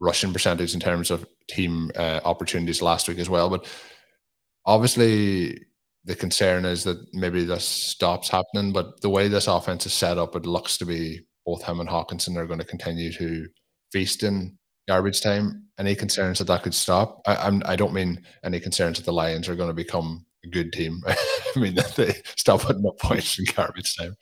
rushing 0.00 0.32
percentage 0.32 0.74
in 0.74 0.80
terms 0.80 1.10
of 1.10 1.26
team 1.48 1.90
uh, 1.96 2.20
opportunities 2.24 2.82
last 2.82 3.08
week 3.08 3.18
as 3.18 3.30
well. 3.30 3.48
But 3.48 3.66
obviously 4.66 5.64
the 6.04 6.14
concern 6.14 6.64
is 6.64 6.84
that 6.84 6.98
maybe 7.14 7.44
this 7.44 7.64
stops 7.64 8.28
happening, 8.28 8.72
but 8.72 9.00
the 9.00 9.08
way 9.08 9.28
this 9.28 9.46
offense 9.46 9.86
is 9.86 9.92
set 9.92 10.18
up, 10.18 10.36
it 10.36 10.46
looks 10.46 10.76
to 10.78 10.84
be 10.84 11.20
both 11.46 11.62
him 11.62 11.80
and 11.80 11.88
Hockenson 11.88 12.36
are 12.36 12.46
going 12.46 12.58
to 12.58 12.64
continue 12.64 13.12
to 13.12 13.46
feast 13.92 14.22
in 14.22 14.56
garbage 14.88 15.22
time. 15.22 15.64
Any 15.78 15.94
concerns 15.94 16.38
that 16.38 16.46
that 16.46 16.62
could 16.62 16.74
stop? 16.74 17.22
I, 17.26 17.36
I'm, 17.36 17.62
I 17.64 17.76
don't 17.76 17.94
mean 17.94 18.22
any 18.44 18.60
concerns 18.60 18.98
that 18.98 19.04
the 19.04 19.12
Lions 19.12 19.48
are 19.48 19.56
going 19.56 19.68
to 19.68 19.74
become 19.74 20.24
a 20.44 20.48
good 20.48 20.72
team. 20.72 21.02
I 21.06 21.58
mean 21.58 21.74
that 21.74 21.94
they 21.96 22.14
stop 22.36 22.60
putting 22.60 22.86
up 22.86 22.98
points 22.98 23.38
in 23.38 23.46
garbage 23.54 23.96
time. 23.96 24.14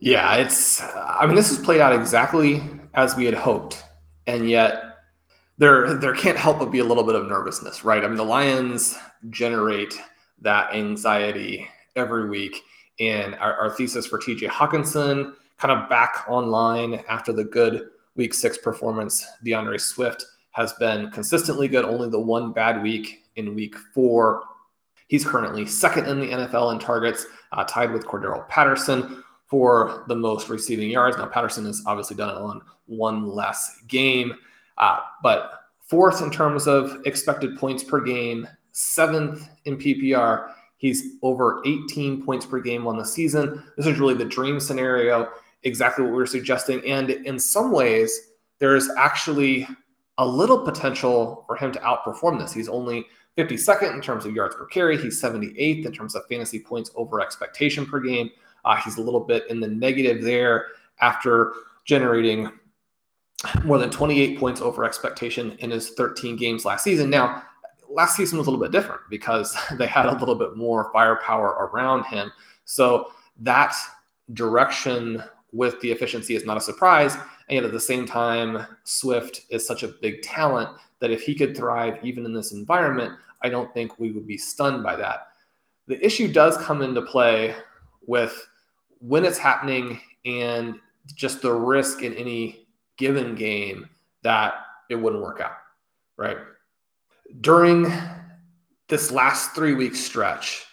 Yeah, 0.00 0.36
it's. 0.36 0.80
I 0.80 1.26
mean, 1.26 1.34
this 1.34 1.48
has 1.48 1.58
played 1.58 1.80
out 1.80 1.92
exactly 1.92 2.62
as 2.94 3.16
we 3.16 3.24
had 3.24 3.34
hoped 3.34 3.82
and 4.28 4.48
yet 4.48 4.87
there 5.58 5.94
there 5.94 6.14
can't 6.14 6.38
help 6.38 6.60
but 6.60 6.70
be 6.70 6.78
a 6.78 6.84
little 6.84 7.04
bit 7.04 7.14
of 7.14 7.26
nervousness, 7.26 7.84
right? 7.84 8.04
I 8.04 8.08
mean, 8.08 8.16
the 8.16 8.24
Lions 8.24 8.96
generate 9.30 10.00
that 10.40 10.72
anxiety 10.72 11.68
every 11.96 12.28
week. 12.28 12.62
And 13.00 13.34
our, 13.36 13.54
our 13.54 13.70
thesis 13.70 14.06
for 14.06 14.18
TJ 14.18 14.48
Hockenson 14.48 15.34
kind 15.58 15.72
of 15.72 15.88
back 15.88 16.24
online 16.28 17.02
after 17.08 17.32
the 17.32 17.44
good 17.44 17.88
week 18.16 18.34
six 18.34 18.58
performance. 18.58 19.26
D'Andre 19.44 19.78
Swift 19.78 20.24
has 20.52 20.72
been 20.74 21.10
consistently 21.10 21.68
good, 21.68 21.84
only 21.84 22.08
the 22.08 22.18
one 22.18 22.52
bad 22.52 22.82
week 22.82 23.24
in 23.36 23.54
week 23.54 23.76
four. 23.94 24.42
He's 25.08 25.24
currently 25.24 25.66
second 25.66 26.06
in 26.06 26.20
the 26.20 26.26
NFL 26.26 26.72
in 26.72 26.78
targets, 26.78 27.26
uh, 27.52 27.64
tied 27.64 27.92
with 27.92 28.04
Cordarrelle 28.04 28.48
Patterson 28.48 29.22
for 29.46 30.04
the 30.08 30.16
most 30.16 30.48
receiving 30.48 30.90
yards. 30.90 31.16
Now, 31.16 31.26
Patterson 31.26 31.64
has 31.66 31.82
obviously 31.86 32.16
done 32.16 32.30
it 32.30 32.38
on 32.38 32.60
one 32.86 33.26
less 33.26 33.80
game, 33.86 34.34
uh, 34.78 35.00
but 35.22 35.52
fourth 35.82 36.22
in 36.22 36.30
terms 36.30 36.66
of 36.66 37.00
expected 37.04 37.56
points 37.56 37.82
per 37.82 38.00
game, 38.00 38.46
seventh 38.72 39.48
in 39.64 39.76
PPR. 39.76 40.52
He's 40.76 41.16
over 41.22 41.60
18 41.66 42.24
points 42.24 42.46
per 42.46 42.60
game 42.60 42.86
on 42.86 42.96
the 42.96 43.04
season. 43.04 43.64
This 43.76 43.86
is 43.86 43.98
really 43.98 44.14
the 44.14 44.24
dream 44.24 44.60
scenario, 44.60 45.28
exactly 45.64 46.04
what 46.04 46.12
we 46.12 46.18
were 46.18 46.26
suggesting. 46.26 46.80
And 46.86 47.10
in 47.10 47.38
some 47.38 47.72
ways, 47.72 48.28
there's 48.60 48.88
actually 48.90 49.66
a 50.18 50.26
little 50.26 50.58
potential 50.58 51.44
for 51.46 51.56
him 51.56 51.72
to 51.72 51.78
outperform 51.80 52.38
this. 52.38 52.52
He's 52.52 52.68
only 52.68 53.06
52nd 53.36 53.94
in 53.94 54.00
terms 54.00 54.24
of 54.24 54.34
yards 54.34 54.54
per 54.56 54.66
carry. 54.66 54.96
He's 55.00 55.20
78th 55.22 55.86
in 55.86 55.92
terms 55.92 56.14
of 56.14 56.26
fantasy 56.28 56.60
points 56.60 56.90
over 56.96 57.20
expectation 57.20 57.86
per 57.86 58.00
game. 58.00 58.30
Uh, 58.64 58.76
he's 58.76 58.98
a 58.98 59.02
little 59.02 59.20
bit 59.20 59.48
in 59.48 59.60
the 59.60 59.68
negative 59.68 60.22
there 60.22 60.66
after 61.00 61.54
generating 61.84 62.50
more 63.64 63.78
than 63.78 63.90
28 63.90 64.38
points 64.38 64.60
over 64.60 64.84
expectation 64.84 65.52
in 65.58 65.70
his 65.70 65.90
13 65.90 66.36
games 66.36 66.64
last 66.64 66.84
season. 66.84 67.08
Now, 67.10 67.42
last 67.88 68.16
season 68.16 68.38
was 68.38 68.46
a 68.46 68.50
little 68.50 68.64
bit 68.64 68.72
different 68.72 69.02
because 69.08 69.56
they 69.78 69.86
had 69.86 70.06
a 70.06 70.18
little 70.18 70.34
bit 70.34 70.56
more 70.56 70.90
firepower 70.92 71.70
around 71.72 72.04
him. 72.04 72.32
So 72.64 73.12
that 73.40 73.74
direction 74.34 75.22
with 75.52 75.80
the 75.80 75.90
efficiency 75.90 76.36
is 76.36 76.44
not 76.44 76.56
a 76.56 76.60
surprise. 76.60 77.14
And 77.14 77.56
yet 77.56 77.64
at 77.64 77.72
the 77.72 77.80
same 77.80 78.04
time, 78.04 78.66
Swift 78.84 79.42
is 79.50 79.66
such 79.66 79.82
a 79.82 79.88
big 79.88 80.20
talent 80.22 80.68
that 81.00 81.10
if 81.10 81.22
he 81.22 81.34
could 81.34 81.56
thrive 81.56 81.98
even 82.02 82.26
in 82.26 82.34
this 82.34 82.52
environment, 82.52 83.14
I 83.42 83.48
don't 83.48 83.72
think 83.72 83.98
we 83.98 84.10
would 84.10 84.26
be 84.26 84.36
stunned 84.36 84.82
by 84.82 84.96
that. 84.96 85.28
The 85.86 86.04
issue 86.04 86.30
does 86.30 86.58
come 86.58 86.82
into 86.82 87.00
play 87.00 87.54
with 88.06 88.48
when 89.00 89.24
it's 89.24 89.38
happening 89.38 90.00
and 90.26 90.78
just 91.14 91.40
the 91.40 91.52
risk 91.52 92.02
in 92.02 92.12
any 92.14 92.66
given 92.98 93.34
game 93.34 93.88
that 94.22 94.54
it 94.90 94.96
wouldn't 94.96 95.22
work 95.22 95.40
out, 95.40 95.56
right? 96.16 96.36
During 97.40 97.90
this 98.88 99.10
last 99.10 99.54
three 99.54 99.74
week 99.74 99.94
stretch, 99.94 100.64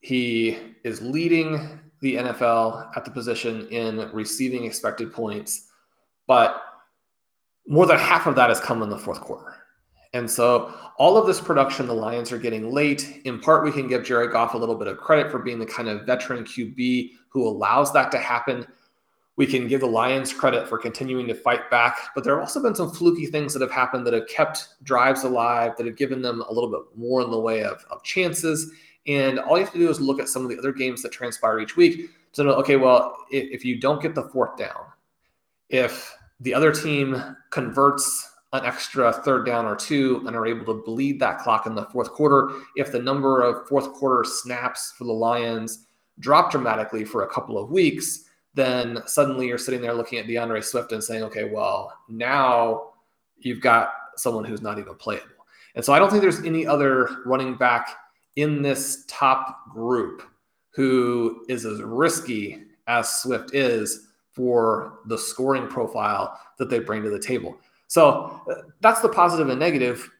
he 0.00 0.58
is 0.84 1.00
leading 1.02 1.80
the 2.00 2.16
NFL 2.16 2.96
at 2.96 3.04
the 3.04 3.10
position 3.10 3.68
in 3.68 4.10
receiving 4.12 4.64
expected 4.64 5.12
points, 5.12 5.68
but 6.26 6.62
more 7.66 7.86
than 7.86 7.98
half 7.98 8.26
of 8.26 8.34
that 8.34 8.48
has 8.48 8.60
come 8.60 8.82
in 8.82 8.88
the 8.88 8.98
fourth 8.98 9.20
quarter. 9.20 9.54
And 10.14 10.30
so 10.30 10.74
all 10.98 11.16
of 11.16 11.26
this 11.26 11.40
production 11.40 11.86
the 11.86 11.94
Lions 11.94 12.32
are 12.32 12.38
getting 12.38 12.70
late. 12.70 13.22
In 13.24 13.40
part, 13.40 13.64
we 13.64 13.72
can 13.72 13.88
give 13.88 14.04
Jared 14.04 14.32
Goff 14.32 14.54
a 14.54 14.58
little 14.58 14.74
bit 14.74 14.88
of 14.88 14.98
credit 14.98 15.30
for 15.30 15.38
being 15.38 15.58
the 15.58 15.66
kind 15.66 15.88
of 15.88 16.04
veteran 16.04 16.44
QB 16.44 17.12
who 17.30 17.48
allows 17.48 17.92
that 17.94 18.10
to 18.12 18.18
happen. 18.18 18.66
We 19.36 19.46
can 19.46 19.66
give 19.66 19.80
the 19.80 19.86
Lions 19.86 20.32
credit 20.32 20.68
for 20.68 20.76
continuing 20.76 21.26
to 21.28 21.34
fight 21.34 21.70
back, 21.70 21.96
but 22.14 22.22
there 22.22 22.34
have 22.34 22.42
also 22.42 22.62
been 22.62 22.74
some 22.74 22.90
fluky 22.90 23.26
things 23.26 23.54
that 23.54 23.62
have 23.62 23.70
happened 23.70 24.06
that 24.06 24.12
have 24.12 24.28
kept 24.28 24.82
drives 24.82 25.24
alive, 25.24 25.72
that 25.78 25.86
have 25.86 25.96
given 25.96 26.20
them 26.20 26.42
a 26.48 26.52
little 26.52 26.70
bit 26.70 26.82
more 26.94 27.22
in 27.22 27.30
the 27.30 27.38
way 27.38 27.64
of, 27.64 27.84
of 27.90 28.02
chances. 28.02 28.70
And 29.06 29.38
all 29.38 29.56
you 29.56 29.64
have 29.64 29.72
to 29.72 29.78
do 29.78 29.88
is 29.88 30.00
look 30.00 30.20
at 30.20 30.28
some 30.28 30.42
of 30.42 30.50
the 30.50 30.58
other 30.58 30.72
games 30.72 31.02
that 31.02 31.12
transpire 31.12 31.60
each 31.60 31.76
week 31.76 32.10
to 32.34 32.44
know, 32.44 32.52
okay, 32.52 32.76
well, 32.76 33.16
if, 33.30 33.50
if 33.50 33.64
you 33.64 33.80
don't 33.80 34.02
get 34.02 34.14
the 34.14 34.28
fourth 34.28 34.56
down, 34.58 34.84
if 35.70 36.14
the 36.40 36.52
other 36.52 36.72
team 36.72 37.36
converts 37.50 38.28
an 38.52 38.64
extra 38.66 39.12
third 39.12 39.46
down 39.46 39.64
or 39.64 39.74
two 39.74 40.22
and 40.26 40.36
are 40.36 40.46
able 40.46 40.66
to 40.66 40.82
bleed 40.84 41.18
that 41.20 41.38
clock 41.38 41.66
in 41.66 41.74
the 41.74 41.86
fourth 41.86 42.10
quarter, 42.10 42.50
if 42.76 42.92
the 42.92 43.00
number 43.00 43.40
of 43.40 43.66
fourth 43.66 43.92
quarter 43.94 44.28
snaps 44.28 44.92
for 44.96 45.04
the 45.04 45.12
Lions 45.12 45.86
drop 46.18 46.50
dramatically 46.50 47.04
for 47.04 47.22
a 47.22 47.28
couple 47.28 47.56
of 47.56 47.70
weeks, 47.70 48.24
then 48.54 48.98
suddenly 49.06 49.46
you're 49.46 49.58
sitting 49.58 49.80
there 49.80 49.94
looking 49.94 50.18
at 50.18 50.26
D'Andre 50.26 50.60
Swift 50.60 50.92
and 50.92 51.02
saying, 51.02 51.22
okay, 51.24 51.44
well, 51.44 51.96
now 52.08 52.90
you've 53.38 53.60
got 53.60 53.92
someone 54.16 54.44
who's 54.44 54.62
not 54.62 54.78
even 54.78 54.94
playable. 54.94 55.28
And 55.74 55.84
so 55.84 55.92
I 55.92 55.98
don't 55.98 56.10
think 56.10 56.22
there's 56.22 56.44
any 56.44 56.66
other 56.66 57.08
running 57.24 57.56
back 57.56 57.96
in 58.36 58.62
this 58.62 59.04
top 59.08 59.70
group 59.72 60.22
who 60.70 61.44
is 61.48 61.64
as 61.64 61.82
risky 61.82 62.64
as 62.86 63.20
Swift 63.20 63.54
is 63.54 64.08
for 64.32 65.00
the 65.06 65.18
scoring 65.18 65.66
profile 65.68 66.38
that 66.58 66.70
they 66.70 66.78
bring 66.78 67.02
to 67.02 67.10
the 67.10 67.18
table. 67.18 67.56
So 67.88 68.40
uh, 68.50 68.62
that's 68.80 69.00
the 69.00 69.08
positive 69.08 69.48
and 69.48 69.60
negative 69.60 70.10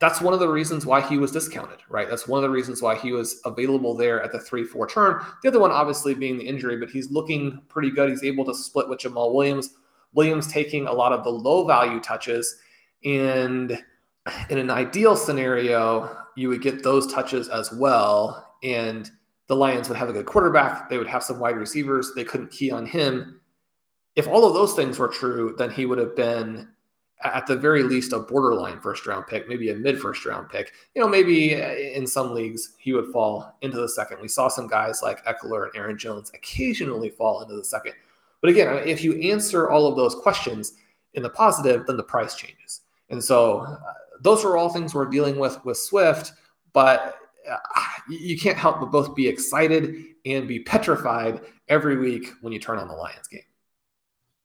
that's 0.00 0.20
one 0.20 0.32
of 0.32 0.40
the 0.40 0.48
reasons 0.48 0.86
why 0.86 1.00
he 1.00 1.18
was 1.18 1.32
discounted, 1.32 1.80
right? 1.88 2.08
That's 2.08 2.28
one 2.28 2.38
of 2.38 2.42
the 2.42 2.54
reasons 2.54 2.80
why 2.80 2.94
he 2.94 3.12
was 3.12 3.40
available 3.44 3.96
there 3.96 4.22
at 4.22 4.30
the 4.30 4.38
3 4.38 4.64
4 4.64 4.86
turn. 4.86 5.20
The 5.42 5.48
other 5.48 5.58
one, 5.58 5.72
obviously, 5.72 6.14
being 6.14 6.38
the 6.38 6.46
injury, 6.46 6.76
but 6.76 6.90
he's 6.90 7.10
looking 7.10 7.60
pretty 7.68 7.90
good. 7.90 8.10
He's 8.10 8.22
able 8.22 8.44
to 8.44 8.54
split 8.54 8.88
with 8.88 9.00
Jamaal 9.00 9.34
Williams. 9.34 9.74
Williams 10.14 10.46
taking 10.46 10.86
a 10.86 10.92
lot 10.92 11.12
of 11.12 11.24
the 11.24 11.30
low 11.30 11.66
value 11.66 12.00
touches. 12.00 12.56
And 13.04 13.82
in 14.50 14.58
an 14.58 14.70
ideal 14.70 15.16
scenario, 15.16 16.16
you 16.36 16.48
would 16.48 16.62
get 16.62 16.82
those 16.82 17.12
touches 17.12 17.48
as 17.48 17.72
well. 17.72 18.54
And 18.62 19.10
the 19.48 19.56
Lions 19.56 19.88
would 19.88 19.98
have 19.98 20.08
a 20.08 20.12
good 20.12 20.26
quarterback. 20.26 20.88
They 20.88 20.98
would 20.98 21.06
have 21.08 21.22
some 21.22 21.40
wide 21.40 21.56
receivers. 21.56 22.12
They 22.14 22.24
couldn't 22.24 22.50
key 22.50 22.70
on 22.70 22.86
him. 22.86 23.40
If 24.14 24.28
all 24.28 24.44
of 24.46 24.54
those 24.54 24.74
things 24.74 24.98
were 24.98 25.08
true, 25.08 25.54
then 25.58 25.70
he 25.70 25.86
would 25.86 25.98
have 25.98 26.14
been 26.14 26.68
at 27.22 27.46
the 27.46 27.56
very 27.56 27.82
least 27.82 28.12
a 28.12 28.18
borderline 28.20 28.80
first 28.80 29.06
round 29.06 29.26
pick, 29.26 29.48
maybe 29.48 29.70
a 29.70 29.74
mid 29.74 30.00
first 30.00 30.24
round 30.24 30.48
pick. 30.48 30.72
You 30.94 31.02
know, 31.02 31.08
maybe 31.08 31.60
uh, 31.60 31.74
in 31.74 32.06
some 32.06 32.34
leagues 32.34 32.74
he 32.78 32.92
would 32.92 33.12
fall 33.12 33.56
into 33.62 33.80
the 33.80 33.88
second. 33.88 34.20
We 34.20 34.28
saw 34.28 34.48
some 34.48 34.68
guys 34.68 35.02
like 35.02 35.24
Ekeler 35.24 35.64
and 35.64 35.76
Aaron 35.76 35.98
Jones 35.98 36.30
occasionally 36.34 37.10
fall 37.10 37.42
into 37.42 37.56
the 37.56 37.64
second. 37.64 37.94
But 38.40 38.50
again, 38.50 38.86
if 38.86 39.02
you 39.02 39.14
answer 39.20 39.68
all 39.68 39.86
of 39.86 39.96
those 39.96 40.14
questions 40.14 40.74
in 41.14 41.22
the 41.22 41.30
positive, 41.30 41.86
then 41.86 41.96
the 41.96 42.04
price 42.04 42.36
changes. 42.36 42.82
And 43.10 43.22
so 43.22 43.60
uh, 43.60 43.78
those 44.20 44.44
are 44.44 44.56
all 44.56 44.68
things 44.68 44.94
we're 44.94 45.06
dealing 45.06 45.38
with 45.38 45.64
with 45.64 45.76
Swift, 45.76 46.32
but 46.72 47.16
uh, 47.50 47.56
you 48.08 48.38
can't 48.38 48.58
help 48.58 48.80
but 48.80 48.92
both 48.92 49.14
be 49.16 49.26
excited 49.26 50.04
and 50.24 50.46
be 50.46 50.60
petrified 50.60 51.40
every 51.68 51.96
week 51.96 52.32
when 52.42 52.52
you 52.52 52.58
turn 52.58 52.78
on 52.78 52.88
the 52.88 52.94
Lions 52.94 53.26
game. 53.26 53.40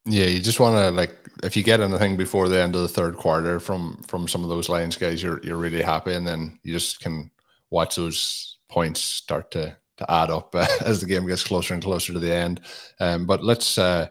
Yeah, 0.06 0.26
you 0.26 0.42
just 0.42 0.60
want 0.60 0.76
to 0.76 0.92
like 0.92 1.23
if 1.44 1.58
you 1.58 1.64
get 1.64 1.82
anything 1.82 2.18
before 2.18 2.48
the 2.48 2.62
end 2.62 2.76
of 2.76 2.82
the 2.82 2.88
third 2.88 3.18
quarter 3.18 3.60
from 3.60 4.02
from 4.08 4.28
some 4.28 4.44
of 4.44 4.50
those 4.50 4.70
Lions 4.70 4.98
guys, 4.98 5.22
you're 5.22 5.42
you're 5.44 5.58
really 5.58 5.82
happy, 5.82 6.14
and 6.14 6.26
then 6.26 6.60
you 6.64 6.74
just 6.74 7.00
can 7.00 7.30
watch 7.70 7.96
those 7.96 8.58
points 8.70 9.02
start 9.02 9.52
to 9.52 9.76
to 9.98 10.12
add 10.12 10.30
up 10.30 10.56
uh, 10.56 10.68
as 10.86 11.02
the 11.02 11.08
game 11.08 11.28
gets 11.28 11.44
closer 11.44 11.74
and 11.74 11.84
closer 11.84 12.14
to 12.14 12.20
the 12.20 12.34
end. 12.34 12.62
Um, 13.00 13.26
but 13.26 13.44
let's 13.44 13.78
uh, 13.78 14.08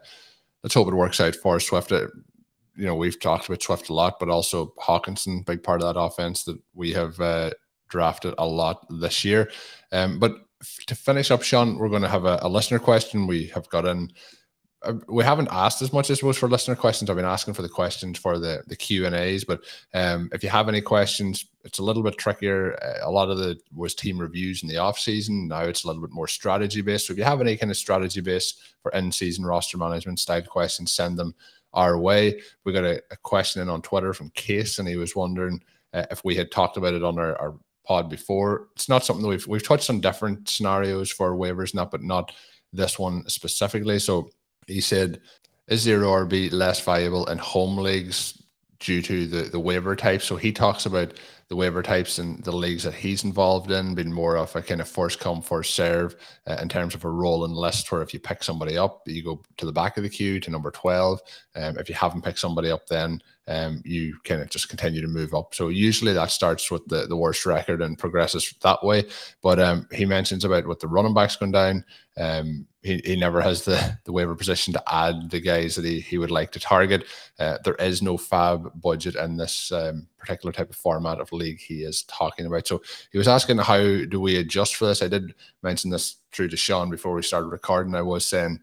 let's 0.62 0.74
hope 0.74 0.88
it 0.88 0.94
works 0.94 1.20
out 1.20 1.34
for 1.36 1.58
Swift. 1.58 1.92
Uh, 1.92 2.08
you 2.76 2.86
know, 2.86 2.94
we've 2.94 3.20
talked 3.20 3.48
about 3.48 3.62
Swift 3.62 3.88
a 3.88 3.94
lot, 3.94 4.18
but 4.18 4.30
also 4.30 4.72
Hockenson, 4.80 5.44
big 5.44 5.62
part 5.62 5.82
of 5.82 5.92
that 5.92 6.00
offense 6.00 6.44
that 6.44 6.58
we 6.74 6.92
have 6.92 7.20
uh, 7.20 7.50
drafted 7.88 8.34
a 8.38 8.46
lot 8.46 8.86
this 8.88 9.24
year. 9.24 9.50
Um, 9.90 10.18
but 10.18 10.36
to 10.86 10.94
finish 10.94 11.30
up, 11.30 11.42
Shawn, 11.42 11.76
we're 11.76 11.90
going 11.90 12.02
to 12.02 12.08
have 12.08 12.24
a, 12.24 12.38
a 12.42 12.48
listener 12.48 12.78
question. 12.78 13.26
We 13.26 13.48
have 13.48 13.68
got 13.68 13.84
in 13.84 14.10
we 15.08 15.22
haven't 15.24 15.48
asked 15.50 15.82
as 15.82 15.92
much, 15.92 16.10
I 16.10 16.14
suppose, 16.14 16.38
for 16.38 16.48
listener 16.48 16.74
questions. 16.74 17.08
I've 17.08 17.16
been 17.16 17.24
asking 17.24 17.54
for 17.54 17.62
the 17.62 17.68
questions 17.68 18.18
for 18.18 18.38
the 18.38 18.62
the 18.66 18.76
Q 18.76 19.06
and 19.06 19.14
A's, 19.14 19.44
but 19.44 19.60
um, 19.94 20.28
if 20.32 20.42
you 20.42 20.50
have 20.50 20.68
any 20.68 20.80
questions, 20.80 21.46
it's 21.64 21.78
a 21.78 21.82
little 21.82 22.02
bit 22.02 22.18
trickier. 22.18 22.78
Uh, 22.82 23.08
a 23.08 23.10
lot 23.10 23.30
of 23.30 23.38
the 23.38 23.58
was 23.74 23.94
team 23.94 24.18
reviews 24.18 24.62
in 24.62 24.68
the 24.68 24.78
off 24.78 24.98
season. 24.98 25.48
Now 25.48 25.60
it's 25.60 25.84
a 25.84 25.86
little 25.86 26.02
bit 26.02 26.10
more 26.10 26.28
strategy 26.28 26.80
based. 26.80 27.06
So 27.06 27.12
if 27.12 27.18
you 27.18 27.24
have 27.24 27.40
any 27.40 27.56
kind 27.56 27.70
of 27.70 27.76
strategy 27.76 28.20
based 28.20 28.60
for 28.82 28.90
in 28.92 29.12
season 29.12 29.44
roster 29.44 29.78
management 29.78 30.18
style 30.18 30.42
questions, 30.42 30.92
send 30.92 31.18
them 31.18 31.34
our 31.72 31.98
way. 31.98 32.40
We 32.64 32.72
got 32.72 32.84
a, 32.84 33.02
a, 33.10 33.16
question 33.16 33.62
in 33.62 33.68
on 33.68 33.82
Twitter 33.82 34.12
from 34.12 34.30
Case, 34.30 34.78
and 34.78 34.86
he 34.86 34.96
was 34.96 35.16
wondering 35.16 35.62
uh, 35.94 36.04
if 36.10 36.24
we 36.24 36.34
had 36.34 36.50
talked 36.50 36.76
about 36.76 36.94
it 36.94 37.04
on 37.04 37.18
our, 37.18 37.40
our 37.40 37.54
pod 37.86 38.08
before. 38.08 38.68
It's 38.74 38.88
not 38.88 39.04
something 39.04 39.22
that 39.22 39.28
we've 39.28 39.46
we've 39.46 39.66
touched 39.66 39.90
on 39.90 40.00
different 40.00 40.48
scenarios 40.48 41.10
for 41.10 41.36
waivers, 41.36 41.74
not 41.74 41.90
but 41.90 42.02
not 42.02 42.32
this 42.72 42.98
one 42.98 43.28
specifically. 43.28 43.98
So 43.98 44.30
he 44.72 44.80
said, 44.80 45.20
"Is 45.68 45.80
zero 45.82 46.08
RB 46.10 46.50
less 46.52 46.80
valuable 46.80 47.26
in 47.26 47.38
home 47.38 47.78
leagues 47.78 48.42
due 48.80 49.02
to 49.02 49.26
the 49.26 49.42
the 49.44 49.60
waiver 49.60 49.96
type?" 49.96 50.22
So 50.22 50.36
he 50.36 50.52
talks 50.52 50.86
about 50.86 51.14
the 51.52 51.56
waiver 51.56 51.82
types 51.82 52.18
and 52.18 52.42
the 52.44 52.50
leagues 52.50 52.84
that 52.84 52.94
he's 52.94 53.24
involved 53.24 53.70
in, 53.70 53.94
been 53.94 54.10
more 54.10 54.38
of 54.38 54.56
a 54.56 54.62
kind 54.62 54.80
of 54.80 54.88
first 54.88 55.20
come, 55.20 55.42
first 55.42 55.74
serve 55.74 56.16
uh, 56.46 56.56
in 56.62 56.66
terms 56.66 56.94
of 56.94 57.04
a 57.04 57.10
rolling 57.10 57.52
list 57.52 57.92
where 57.92 58.00
if 58.00 58.14
you 58.14 58.18
pick 58.18 58.42
somebody 58.42 58.78
up, 58.78 59.02
you 59.06 59.22
go 59.22 59.42
to 59.58 59.66
the 59.66 59.72
back 59.72 59.98
of 59.98 60.02
the 60.02 60.08
queue 60.08 60.40
to 60.40 60.50
number 60.50 60.70
12. 60.70 61.20
Um, 61.54 61.76
if 61.76 61.90
you 61.90 61.94
haven't 61.94 62.24
picked 62.24 62.38
somebody 62.38 62.70
up, 62.70 62.86
then 62.86 63.20
um, 63.48 63.82
you 63.84 64.16
kind 64.24 64.40
of 64.40 64.48
just 64.48 64.70
continue 64.70 65.02
to 65.02 65.08
move 65.08 65.34
up. 65.34 65.54
So 65.54 65.68
usually 65.68 66.14
that 66.14 66.30
starts 66.30 66.70
with 66.70 66.86
the, 66.86 67.06
the 67.06 67.18
worst 67.18 67.44
record 67.44 67.82
and 67.82 67.98
progresses 67.98 68.54
that 68.62 68.82
way. 68.82 69.04
But 69.42 69.60
um, 69.60 69.86
he 69.92 70.06
mentions 70.06 70.46
about 70.46 70.66
what 70.66 70.80
the 70.80 70.88
running 70.88 71.12
backs 71.12 71.36
going 71.36 71.52
down. 71.52 71.84
Um, 72.16 72.66
he, 72.82 73.02
he 73.04 73.16
never 73.16 73.42
has 73.42 73.62
the, 73.64 73.98
the 74.04 74.12
waiver 74.12 74.34
position 74.34 74.72
to 74.72 74.82
add 74.90 75.30
the 75.30 75.40
guys 75.40 75.76
that 75.76 75.84
he, 75.84 76.00
he 76.00 76.16
would 76.16 76.30
like 76.30 76.50
to 76.52 76.60
target. 76.60 77.04
Uh, 77.38 77.58
there 77.62 77.74
is 77.74 78.00
no 78.00 78.16
FAAB 78.16 78.80
budget 78.80 79.16
in 79.16 79.36
this 79.36 79.70
um, 79.70 80.06
particular 80.22 80.52
type 80.52 80.70
of 80.70 80.76
format 80.76 81.20
of 81.20 81.32
league 81.32 81.60
he 81.60 81.82
is 81.82 82.04
talking 82.04 82.46
about. 82.46 82.66
So 82.66 82.80
he 83.10 83.18
was 83.18 83.28
asking, 83.28 83.58
how 83.58 83.78
do 83.78 84.20
we 84.20 84.36
adjust 84.36 84.76
for 84.76 84.86
this? 84.86 85.02
I 85.02 85.08
did 85.08 85.34
mention 85.62 85.90
this 85.90 86.16
through 86.32 86.48
to 86.48 86.56
Shawn 86.56 86.90
before 86.90 87.14
we 87.14 87.22
started 87.22 87.48
recording. 87.48 87.94
I 87.94 88.02
was 88.02 88.24
saying, 88.24 88.60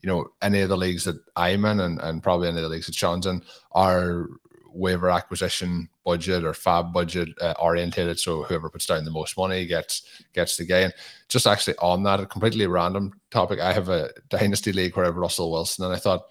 you 0.00 0.08
know, 0.08 0.28
any 0.40 0.60
of 0.60 0.68
the 0.68 0.76
leagues 0.76 1.04
that 1.04 1.20
I'm 1.36 1.64
in 1.64 1.80
and, 1.80 2.00
and 2.00 2.22
probably 2.22 2.48
any 2.48 2.58
of 2.58 2.62
the 2.62 2.68
leagues 2.68 2.86
that 2.86 2.94
Shawn's 2.94 3.26
in 3.26 3.42
are 3.72 4.28
waiver 4.72 5.10
acquisition 5.10 5.88
budget 6.04 6.44
or 6.44 6.52
FAAB 6.52 6.92
budget 6.92 7.28
uh, 7.40 7.54
orientated. 7.60 8.18
So 8.18 8.44
whoever 8.44 8.70
puts 8.70 8.86
down 8.86 9.04
the 9.04 9.10
most 9.10 9.36
money 9.36 9.66
gets 9.66 10.02
gets 10.32 10.56
the 10.56 10.64
gain. 10.64 10.92
Just 11.28 11.46
actually 11.46 11.76
on 11.78 12.04
that, 12.04 12.20
a 12.20 12.26
completely 12.26 12.66
random 12.66 13.12
topic. 13.30 13.58
I 13.58 13.72
have 13.72 13.88
a 13.88 14.10
dynasty 14.28 14.72
league 14.72 14.96
where 14.96 15.04
I 15.04 15.08
have 15.08 15.16
Russell 15.16 15.50
Wilson, 15.50 15.84
and 15.84 15.92
I 15.92 15.98
thought 15.98 16.22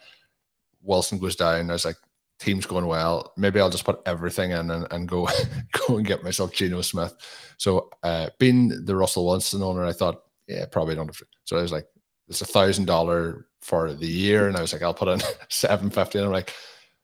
Wilson 0.81 1.19
goes 1.19 1.35
down. 1.35 1.69
I 1.69 1.73
was 1.73 1.85
like, 1.85 1.97
team's 2.39 2.65
going 2.65 2.85
well. 2.85 3.33
Maybe 3.37 3.59
I'll 3.59 3.69
just 3.69 3.85
put 3.85 4.01
everything 4.05 4.51
in 4.51 4.71
and, 4.71 4.87
and 4.91 5.07
go 5.07 5.27
go 5.87 5.97
and 5.97 6.05
get 6.05 6.23
myself 6.23 6.53
Geno 6.53 6.81
Smith. 6.81 7.15
So 7.57 7.89
uh, 8.03 8.29
being 8.39 8.85
the 8.85 8.95
Russell 8.95 9.25
Wilson 9.25 9.61
owner, 9.61 9.85
I 9.85 9.93
thought, 9.93 10.23
yeah, 10.47 10.65
probably 10.65 10.95
don't. 10.95 11.15
So 11.43 11.57
I 11.57 11.61
was 11.61 11.71
like, 11.71 11.87
it's 12.27 12.41
a 12.41 12.45
thousand 12.45 12.85
dollar 12.85 13.47
for 13.61 13.93
the 13.93 14.07
year, 14.07 14.47
and 14.47 14.55
I 14.55 14.61
was 14.61 14.73
like, 14.73 14.81
I'll 14.81 14.93
put 14.93 15.09
in 15.09 15.21
seven 15.49 15.89
fifty, 15.89 16.17
and 16.17 16.27
I'm 16.27 16.33
like 16.33 16.53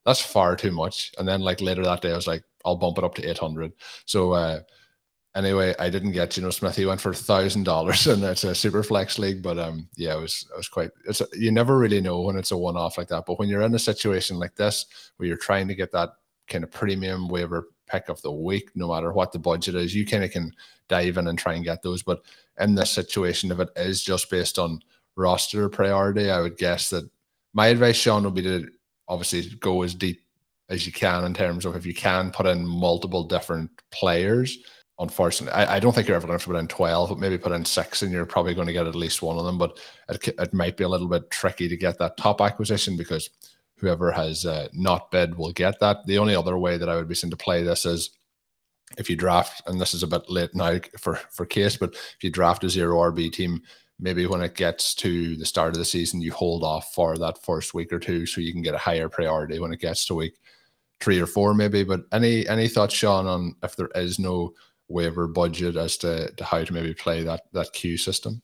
that's 0.05 0.21
far 0.21 0.55
too 0.55 0.71
much. 0.71 1.11
And 1.17 1.27
then 1.27 1.41
like 1.41 1.61
later 1.61 1.83
that 1.83 2.01
day, 2.01 2.11
I 2.11 2.15
was 2.15 2.27
like, 2.27 2.43
I'll 2.63 2.75
bump 2.75 2.97
it 2.97 3.03
up 3.03 3.15
to 3.15 3.27
800. 3.29 3.73
So 4.05 4.33
uh, 4.33 4.59
anyway, 5.35 5.75
I 5.79 5.89
didn't 5.89 6.13
get, 6.13 6.37
you 6.37 6.43
know, 6.43 6.49
Smith, 6.49 6.75
he 6.75 6.85
went 6.85 7.01
for 7.01 7.13
thousand 7.13 7.63
dollars 7.63 8.07
and 8.07 8.23
it's 8.23 8.43
a 8.43 8.55
super 8.55 8.83
flex 8.83 9.19
league. 9.19 9.43
But 9.43 9.59
um, 9.59 9.87
yeah, 9.95 10.17
it 10.17 10.21
was, 10.21 10.47
it 10.53 10.57
was 10.57 10.69
quite, 10.69 10.91
it's, 11.05 11.21
a, 11.21 11.27
you 11.33 11.51
never 11.51 11.77
really 11.77 12.01
know 12.01 12.21
when 12.21 12.37
it's 12.37 12.51
a 12.51 12.57
one 12.57 12.77
off 12.77 12.97
like 12.97 13.09
that. 13.09 13.25
But 13.25 13.39
when 13.39 13.49
you're 13.49 13.61
in 13.61 13.75
a 13.75 13.79
situation 13.79 14.37
like 14.39 14.55
this, 14.55 14.85
where 15.17 15.27
you're 15.27 15.37
trying 15.37 15.67
to 15.67 15.75
get 15.75 15.91
that 15.91 16.11
kind 16.47 16.63
of 16.63 16.71
premium 16.71 17.27
waiver 17.27 17.69
pick 17.87 18.09
of 18.09 18.21
the 18.21 18.31
week, 18.31 18.71
no 18.75 18.89
matter 18.93 19.11
what 19.11 19.31
the 19.31 19.39
budget 19.39 19.75
is, 19.75 19.93
you 19.93 20.05
kind 20.05 20.23
of 20.23 20.31
can 20.31 20.51
dive 20.87 21.17
in 21.17 21.27
and 21.27 21.37
try 21.37 21.53
and 21.53 21.63
get 21.63 21.81
those. 21.81 22.03
But 22.03 22.21
in 22.59 22.75
this 22.75 22.91
situation, 22.91 23.51
if 23.51 23.59
it 23.59 23.69
is 23.75 24.03
just 24.03 24.29
based 24.29 24.57
on 24.57 24.79
roster 25.15 25.69
priority, 25.69 26.29
I 26.29 26.41
would 26.41 26.57
guess 26.57 26.89
that 26.89 27.09
my 27.53 27.67
advice, 27.67 27.95
Shawn, 27.95 28.23
would 28.23 28.33
be 28.33 28.41
to 28.43 28.69
obviously 29.07 29.55
go 29.57 29.81
as 29.81 29.93
deep 29.93 30.21
as 30.69 30.85
you 30.85 30.91
can 30.91 31.25
in 31.25 31.33
terms 31.33 31.65
of 31.65 31.75
if 31.75 31.85
you 31.85 31.93
can 31.93 32.31
put 32.31 32.45
in 32.45 32.65
multiple 32.65 33.23
different 33.23 33.69
players. 33.91 34.57
Unfortunately, 34.97 35.53
I, 35.53 35.75
I 35.75 35.79
don't 35.79 35.93
think 35.93 36.07
you're 36.07 36.15
ever 36.15 36.27
going 36.27 36.39
to 36.39 36.45
put 36.45 36.55
in 36.55 36.67
12, 36.67 37.09
but 37.09 37.19
maybe 37.19 37.37
put 37.37 37.51
in 37.51 37.65
six 37.65 38.01
and 38.01 38.11
you're 38.11 38.25
probably 38.25 38.53
going 38.53 38.67
to 38.67 38.73
get 38.73 38.87
at 38.87 38.95
least 38.95 39.21
one 39.21 39.37
of 39.37 39.45
them. 39.45 39.57
But 39.57 39.77
it, 40.09 40.27
it 40.27 40.53
might 40.53 40.77
be 40.77 40.85
a 40.85 40.89
little 40.89 41.09
bit 41.09 41.29
tricky 41.29 41.67
to 41.67 41.75
get 41.75 41.97
that 41.99 42.17
top 42.17 42.39
acquisition 42.39 42.95
because 42.95 43.29
whoever 43.77 44.11
has 44.11 44.45
uh, 44.45 44.69
not 44.73 45.11
bid 45.11 45.37
will 45.37 45.51
get 45.51 45.79
that. 45.81 46.05
The 46.05 46.17
only 46.17 46.35
other 46.35 46.57
way 46.57 46.77
that 46.77 46.87
I 46.87 46.95
would 46.95 47.09
be 47.09 47.15
seen 47.15 47.29
to 47.31 47.37
play 47.37 47.61
this 47.61 47.85
is 47.85 48.11
if 48.97 49.09
you 49.09 49.17
draft, 49.17 49.61
and 49.67 49.81
this 49.81 49.93
is 49.93 50.03
a 50.03 50.07
bit 50.07 50.29
late 50.29 50.55
now 50.55 50.79
for, 50.97 51.15
for 51.29 51.45
case, 51.45 51.75
but 51.75 51.93
if 51.93 52.23
you 52.23 52.29
draft 52.29 52.63
a 52.63 52.69
zero 52.69 52.95
RB 53.11 53.31
team, 53.31 53.61
maybe 53.99 54.25
when 54.25 54.41
it 54.41 54.55
gets 54.55 54.93
to 54.95 55.35
the 55.35 55.45
start 55.45 55.73
of 55.73 55.77
the 55.77 55.85
season, 55.85 56.21
you 56.21 56.31
hold 56.31 56.63
off 56.63 56.93
for 56.93 57.17
that 57.17 57.43
first 57.43 57.73
week 57.73 57.91
or 57.91 57.99
two 57.99 58.25
so 58.25 58.41
you 58.41 58.53
can 58.53 58.61
get 58.61 58.75
a 58.75 58.79
higher 58.79 59.09
priority 59.09 59.59
when 59.59 59.73
it 59.73 59.79
gets 59.79 60.05
to 60.05 60.15
week 60.15 60.35
three 60.99 61.19
or 61.19 61.27
four, 61.27 61.53
maybe. 61.53 61.83
But 61.83 62.01
any 62.11 62.47
any 62.47 62.67
thoughts, 62.67 62.93
Shawn, 62.93 63.27
on 63.27 63.55
if 63.63 63.75
there 63.75 63.89
is 63.95 64.19
no 64.19 64.53
waiver 64.87 65.27
budget 65.27 65.75
as 65.75 65.97
to, 65.97 66.31
to 66.33 66.43
how 66.43 66.63
to 66.63 66.73
maybe 66.73 66.93
play 66.93 67.23
that 67.23 67.43
that 67.53 67.73
queue 67.73 67.97
system? 67.97 68.41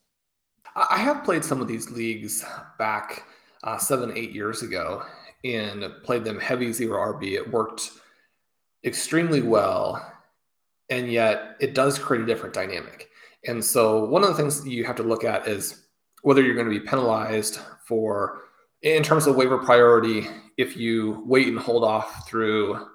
I 0.76 1.00
have 1.00 1.24
played 1.24 1.44
some 1.44 1.62
of 1.62 1.68
these 1.68 1.92
leagues 1.92 2.46
back 2.78 3.24
uh, 3.64 3.78
seven, 3.78 4.14
eight 4.16 4.32
years 4.32 4.62
ago 4.64 5.04
and 5.44 5.86
played 6.04 6.24
them 6.24 6.40
heavy 6.40 6.72
zero 6.72 7.14
RB. 7.14 7.34
It 7.34 7.52
worked 7.52 7.92
extremely 8.84 9.42
well, 9.42 10.06
and 10.90 11.12
yet 11.12 11.58
it 11.60 11.74
does 11.74 12.00
create 12.00 12.24
a 12.24 12.26
different 12.26 12.54
dynamic. 12.54 13.10
And 13.48 13.64
so 13.64 14.06
one 14.06 14.24
of 14.24 14.30
the 14.30 14.36
things 14.36 14.66
you 14.68 14.86
have 14.86 14.96
to 14.98 15.04
look 15.04 15.24
at 15.24 15.48
is 15.48 15.88
whether 16.22 16.42
you're 16.42 16.56
going 16.56 16.70
to 16.70 16.80
be 16.80 16.86
penalized 16.86 17.60
for, 17.88 18.44
in 18.84 19.04
terms 19.04 19.28
of 19.28 19.36
waiver 19.36 19.58
priority, 19.58 20.28
if 20.58 20.78
you 20.78 21.24
wait 21.26 21.48
and 21.48 21.60
hold 21.60 21.84
off 21.84 22.28
through 22.30 22.88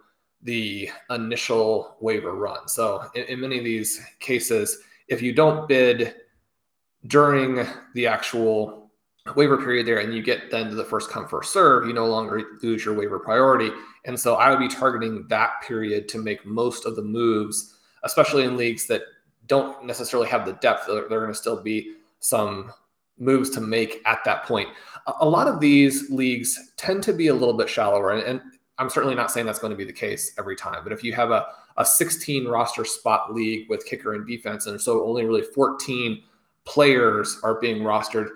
the 0.47 0.91
initial 1.11 1.97
waiver 2.01 2.35
run. 2.35 2.67
So 2.69 3.05
in, 3.15 3.25
in 3.25 3.41
many 3.41 3.59
of 3.59 3.65
these 3.65 4.01
cases, 4.19 4.79
if 5.09 5.21
you 5.21 5.33
don't 5.33 5.69
bid 5.69 6.15
during 7.07 7.67
the 7.95 8.07
actual 8.07 8.91
waiver 9.35 9.59
period 9.59 9.87
there 9.87 9.99
and 9.99 10.15
you 10.15 10.23
get 10.23 10.51
then 10.51 10.69
to 10.69 10.77
the 10.77 10.85
first 10.85 11.11
come 11.11 11.27
first 11.27 11.53
serve 11.53 11.85
you 11.85 11.93
no 11.93 12.07
longer 12.07 12.43
lose 12.63 12.85
your 12.85 12.95
waiver 12.95 13.19
priority 13.19 13.71
and 14.05 14.19
so 14.19 14.37
i 14.37 14.49
would 14.49 14.61
be 14.61 14.69
targeting 14.69 15.27
that 15.29 15.61
period 15.67 16.09
to 16.09 16.19
make 16.19 16.47
most 16.47 16.87
of 16.87 16.95
the 16.95 17.03
moves 17.03 17.75
especially 18.05 18.45
in 18.45 18.57
leagues 18.57 18.87
that 18.87 19.03
don't 19.47 19.85
necessarily 19.85 20.29
have 20.29 20.47
the 20.47 20.55
depth. 20.55 20.87
There, 20.87 21.05
are 21.05 21.09
going 21.09 21.29
to 21.29 21.35
still 21.35 21.63
be 21.63 21.95
some 22.21 22.73
moves 23.19 23.51
to 23.51 23.61
make 23.61 24.03
at 24.07 24.25
that 24.25 24.45
point. 24.45 24.69
A, 25.07 25.13
a, 25.21 25.29
lot 25.29 25.47
of 25.47 25.61
these 25.61 26.11
leagues 26.11 26.73
tend 26.77 27.03
to 27.05 27.13
be 27.13 27.29
a 27.29 27.35
little 27.35 27.57
bit 27.57 27.69
shallower, 27.69 28.13
and, 28.13 28.23
and 28.23 28.41
I'm 28.79 28.91
certainly 28.91 29.15
not 29.15 29.31
saying 29.31 29.47
that's 29.47 29.59
going 29.59 29.71
to 29.71 29.77
be 29.77 29.85
the 29.85 29.93
case 29.93 30.33
every 30.39 30.57
time. 30.57 30.83
But 30.83 30.93
if 30.93 31.03
you 31.03 31.13
have 31.15 31.31
a, 31.31 31.47
a 31.77 31.85
16 31.85 32.47
roster 32.47 32.85
spot 32.85 33.35
league 33.35 33.69
with 33.71 33.87
kicker 33.87 34.15
and 34.15 34.27
defense, 34.27 34.67
and 34.67 34.81
so 34.81 35.05
only 35.05 35.25
really 35.25 35.43
14 35.43 36.23
players 36.65 37.41
are 37.43 37.61
being 37.61 37.83
rostered, 37.83 38.29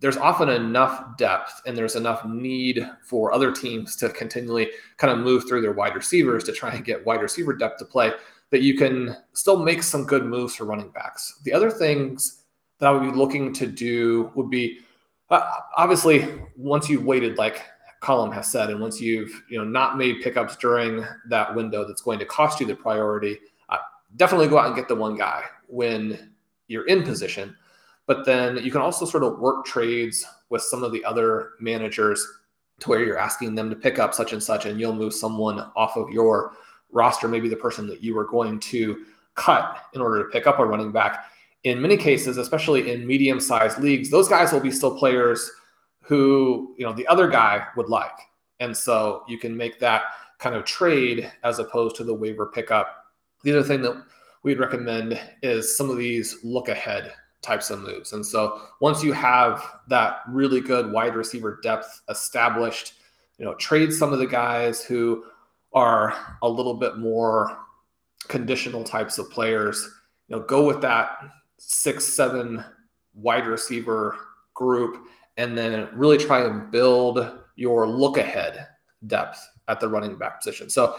there's 0.00 0.16
often 0.16 0.48
enough 0.48 1.16
depth 1.16 1.62
and 1.66 1.76
there's 1.76 1.96
enough 1.96 2.24
need 2.24 2.88
for 3.02 3.32
other 3.32 3.52
teams 3.52 3.96
to 3.96 4.08
continually 4.10 4.70
kind 4.96 5.12
of 5.12 5.18
move 5.18 5.46
through 5.48 5.60
their 5.60 5.72
wide 5.72 5.94
receivers 5.94 6.44
to 6.44 6.52
try 6.52 6.72
and 6.72 6.84
get 6.84 7.04
wide 7.06 7.22
receiver 7.22 7.54
depth 7.54 7.78
to 7.78 7.84
play 7.84 8.12
that 8.50 8.62
you 8.62 8.76
can 8.76 9.16
still 9.32 9.58
make 9.58 9.82
some 9.82 10.04
good 10.04 10.24
moves 10.24 10.54
for 10.54 10.64
running 10.64 10.90
backs. 10.90 11.40
The 11.44 11.52
other 11.52 11.70
things 11.70 12.42
that 12.78 12.86
I 12.86 12.92
would 12.92 13.10
be 13.12 13.16
looking 13.16 13.52
to 13.54 13.66
do 13.66 14.30
would 14.34 14.50
be 14.50 14.80
uh, 15.30 15.40
obviously 15.76 16.28
once 16.56 16.88
you've 16.88 17.04
waited, 17.04 17.38
like 17.38 17.62
Colm 18.04 18.32
has 18.34 18.52
said, 18.52 18.68
and 18.68 18.80
once 18.80 19.00
you've 19.00 19.42
you 19.48 19.56
know 19.56 19.64
not 19.64 19.96
made 19.96 20.20
pickups 20.22 20.56
during 20.56 21.04
that 21.28 21.54
window 21.54 21.86
that's 21.86 22.02
going 22.02 22.18
to 22.18 22.26
cost 22.26 22.60
you 22.60 22.66
the 22.66 22.76
priority, 22.76 23.38
uh, 23.70 23.78
definitely 24.16 24.46
go 24.46 24.58
out 24.58 24.66
and 24.66 24.76
get 24.76 24.88
the 24.88 24.94
one 24.94 25.16
guy 25.16 25.44
when 25.68 26.32
you're 26.68 26.86
in 26.86 27.02
position. 27.02 27.56
But 28.06 28.26
then 28.26 28.62
you 28.62 28.70
can 28.70 28.82
also 28.82 29.06
sort 29.06 29.24
of 29.24 29.38
work 29.38 29.64
trades 29.64 30.26
with 30.50 30.60
some 30.60 30.84
of 30.84 30.92
the 30.92 31.02
other 31.02 31.52
managers 31.60 32.26
to 32.80 32.90
where 32.90 33.02
you're 33.02 33.18
asking 33.18 33.54
them 33.54 33.70
to 33.70 33.76
pick 33.76 33.98
up 33.98 34.12
such 34.12 34.34
and 34.34 34.42
such, 34.42 34.66
and 34.66 34.78
you'll 34.78 34.94
move 34.94 35.14
someone 35.14 35.60
off 35.74 35.96
of 35.96 36.10
your 36.10 36.52
roster, 36.92 37.26
maybe 37.26 37.48
the 37.48 37.56
person 37.56 37.86
that 37.86 38.02
you 38.02 38.14
were 38.14 38.26
going 38.26 38.60
to 38.60 39.06
cut 39.34 39.78
in 39.94 40.02
order 40.02 40.22
to 40.22 40.28
pick 40.30 40.46
up 40.46 40.58
a 40.58 40.64
running 40.64 40.92
back. 40.92 41.24
In 41.64 41.80
many 41.80 41.96
cases, 41.96 42.36
especially 42.36 42.92
in 42.92 43.06
medium 43.06 43.40
sized 43.40 43.78
leagues, 43.78 44.10
those 44.10 44.28
guys 44.28 44.52
will 44.52 44.60
be 44.60 44.70
still 44.70 44.98
players 44.98 45.50
who, 46.04 46.74
you 46.78 46.84
know, 46.84 46.92
the 46.92 47.06
other 47.06 47.28
guy 47.28 47.66
would 47.76 47.88
like. 47.88 48.18
And 48.60 48.76
so 48.76 49.24
you 49.26 49.38
can 49.38 49.56
make 49.56 49.78
that 49.80 50.02
kind 50.38 50.54
of 50.54 50.64
trade 50.64 51.30
as 51.42 51.58
opposed 51.58 51.96
to 51.96 52.04
the 52.04 52.14
waiver 52.14 52.46
pickup. 52.46 53.06
The 53.42 53.52
other 53.52 53.62
thing 53.62 53.82
that 53.82 54.02
we'd 54.42 54.58
recommend 54.58 55.20
is 55.42 55.76
some 55.76 55.90
of 55.90 55.96
these 55.96 56.36
look 56.44 56.68
ahead 56.68 57.12
types 57.42 57.70
of 57.70 57.80
moves. 57.80 58.12
And 58.12 58.24
so 58.24 58.60
once 58.80 59.02
you 59.02 59.12
have 59.12 59.62
that 59.88 60.20
really 60.28 60.60
good 60.60 60.92
wide 60.92 61.14
receiver 61.14 61.58
depth 61.62 62.02
established, 62.08 62.94
you 63.38 63.44
know, 63.44 63.54
trade 63.54 63.92
some 63.92 64.12
of 64.12 64.18
the 64.18 64.26
guys 64.26 64.84
who 64.84 65.24
are 65.72 66.14
a 66.42 66.48
little 66.48 66.74
bit 66.74 66.98
more 66.98 67.58
conditional 68.28 68.84
types 68.84 69.18
of 69.18 69.30
players. 69.30 69.90
You 70.28 70.36
know, 70.36 70.42
go 70.42 70.66
with 70.66 70.80
that 70.82 71.18
six, 71.58 72.04
seven 72.04 72.64
wide 73.14 73.46
receiver 73.46 74.16
group, 74.54 75.06
and 75.36 75.56
then 75.56 75.88
really 75.92 76.18
try 76.18 76.44
and 76.44 76.70
build 76.70 77.38
your 77.56 77.88
look 77.88 78.18
ahead 78.18 78.66
depth 79.06 79.46
at 79.68 79.80
the 79.80 79.88
running 79.88 80.16
back 80.16 80.40
position. 80.40 80.70
So 80.70 80.96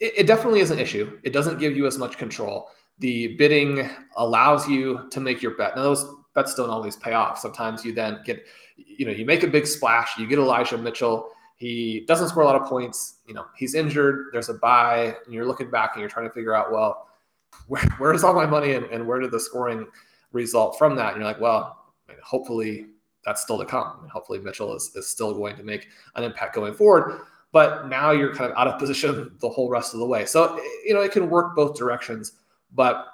it, 0.00 0.12
it 0.18 0.26
definitely 0.26 0.60
is 0.60 0.70
an 0.70 0.78
issue. 0.78 1.18
It 1.22 1.32
doesn't 1.32 1.58
give 1.58 1.76
you 1.76 1.86
as 1.86 1.98
much 1.98 2.18
control. 2.18 2.68
The 2.98 3.36
bidding 3.36 3.88
allows 4.16 4.68
you 4.68 5.08
to 5.10 5.20
make 5.20 5.42
your 5.42 5.56
bet. 5.56 5.76
Now, 5.76 5.82
those 5.82 6.06
bets 6.34 6.54
don't 6.54 6.70
always 6.70 6.96
pay 6.96 7.12
off. 7.12 7.38
Sometimes 7.38 7.84
you 7.84 7.92
then 7.92 8.20
get, 8.24 8.44
you 8.76 9.06
know, 9.06 9.12
you 9.12 9.24
make 9.24 9.42
a 9.42 9.48
big 9.48 9.66
splash, 9.66 10.18
you 10.18 10.26
get 10.26 10.38
Elijah 10.38 10.78
Mitchell 10.78 11.30
he 11.62 12.04
doesn't 12.08 12.28
score 12.28 12.42
a 12.42 12.46
lot 12.46 12.60
of 12.60 12.66
points. 12.66 13.18
You 13.24 13.34
know, 13.34 13.46
he's 13.56 13.76
injured. 13.76 14.30
There's 14.32 14.48
a 14.48 14.54
bye, 14.54 15.16
and 15.24 15.32
you're 15.32 15.46
looking 15.46 15.70
back 15.70 15.92
and 15.94 16.00
you're 16.00 16.10
trying 16.10 16.26
to 16.26 16.32
figure 16.32 16.56
out, 16.56 16.72
well, 16.72 17.06
where, 17.68 17.84
where's 17.98 18.24
all 18.24 18.34
my 18.34 18.46
money 18.46 18.72
and, 18.72 18.84
and, 18.86 19.06
where 19.06 19.20
did 19.20 19.30
the 19.30 19.38
scoring 19.38 19.86
result 20.32 20.76
from 20.76 20.96
that? 20.96 21.12
And 21.12 21.18
you're 21.18 21.30
like, 21.30 21.40
well, 21.40 21.84
hopefully 22.20 22.86
that's 23.24 23.42
still 23.42 23.58
to 23.58 23.64
come. 23.64 24.08
hopefully 24.12 24.38
Mitchell 24.38 24.74
is, 24.74 24.92
is 24.96 25.08
still 25.08 25.34
going 25.34 25.56
to 25.56 25.62
make 25.62 25.88
an 26.16 26.24
impact 26.24 26.54
going 26.54 26.74
forward. 26.74 27.20
But 27.52 27.88
now 27.88 28.10
you're 28.10 28.34
kind 28.34 28.50
of 28.50 28.56
out 28.56 28.66
of 28.66 28.78
position 28.80 29.36
the 29.40 29.48
whole 29.48 29.68
rest 29.68 29.94
of 29.94 30.00
the 30.00 30.06
way. 30.06 30.24
So, 30.24 30.58
you 30.84 30.94
know, 30.94 31.00
it 31.00 31.12
can 31.12 31.30
work 31.30 31.54
both 31.54 31.76
directions. 31.76 32.32
But 32.74 33.06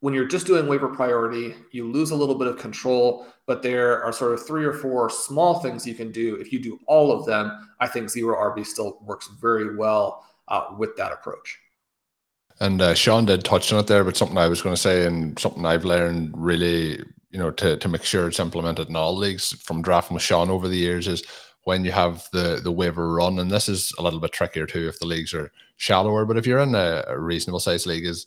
when 0.00 0.14
you're 0.14 0.26
just 0.26 0.46
doing 0.46 0.66
waiver 0.66 0.88
priority, 0.88 1.54
you 1.72 1.90
lose 1.90 2.10
a 2.10 2.16
little 2.16 2.36
bit 2.36 2.46
of 2.46 2.56
control, 2.56 3.26
but 3.46 3.62
there 3.62 4.02
are 4.02 4.12
sort 4.12 4.32
of 4.32 4.46
three 4.46 4.64
or 4.64 4.72
four 4.72 5.10
small 5.10 5.60
things 5.60 5.86
you 5.86 5.94
can 5.94 6.12
do. 6.12 6.36
If 6.36 6.52
you 6.52 6.60
do 6.60 6.78
all 6.86 7.10
of 7.10 7.26
them, 7.26 7.68
I 7.80 7.88
think 7.88 8.08
zero 8.08 8.36
RB 8.36 8.64
still 8.64 8.98
works 9.02 9.28
very 9.40 9.76
well 9.76 10.24
uh, 10.46 10.66
with 10.78 10.96
that 10.96 11.12
approach. 11.12 11.58
And 12.60 12.82
uh, 12.82 12.94
Shawn 12.94 13.24
did 13.24 13.44
touch 13.44 13.72
on 13.72 13.80
it 13.80 13.86
there, 13.86 14.04
but 14.04 14.16
something 14.16 14.38
I 14.38 14.48
was 14.48 14.62
going 14.62 14.74
to 14.74 14.80
say 14.80 15.06
and 15.06 15.38
something 15.38 15.64
I've 15.64 15.84
learned 15.84 16.34
really, 16.36 17.02
you 17.30 17.38
know, 17.38 17.50
to, 17.50 17.76
to 17.76 17.88
make 17.88 18.04
sure 18.04 18.26
it's 18.26 18.40
implemented 18.40 18.88
in 18.88 18.96
all 18.96 19.16
leagues 19.16 19.52
from 19.62 19.82
drafting 19.82 20.14
with 20.14 20.22
Shawn 20.22 20.50
over 20.50 20.68
the 20.68 20.76
years 20.76 21.06
is 21.06 21.22
when 21.64 21.84
you 21.84 21.92
have 21.92 22.26
the 22.32 22.60
the 22.62 22.72
waiver 22.72 23.12
run, 23.12 23.38
and 23.38 23.50
this 23.50 23.68
is 23.68 23.92
a 23.98 24.02
little 24.02 24.20
bit 24.20 24.32
trickier 24.32 24.66
too 24.66 24.88
if 24.88 24.98
the 24.98 25.06
leagues 25.06 25.34
are 25.34 25.52
shallower. 25.76 26.24
But 26.24 26.38
if 26.38 26.46
you're 26.46 26.60
in 26.60 26.74
a, 26.74 27.04
a 27.06 27.18
reasonable 27.18 27.60
size 27.60 27.84
league, 27.84 28.06
is 28.06 28.26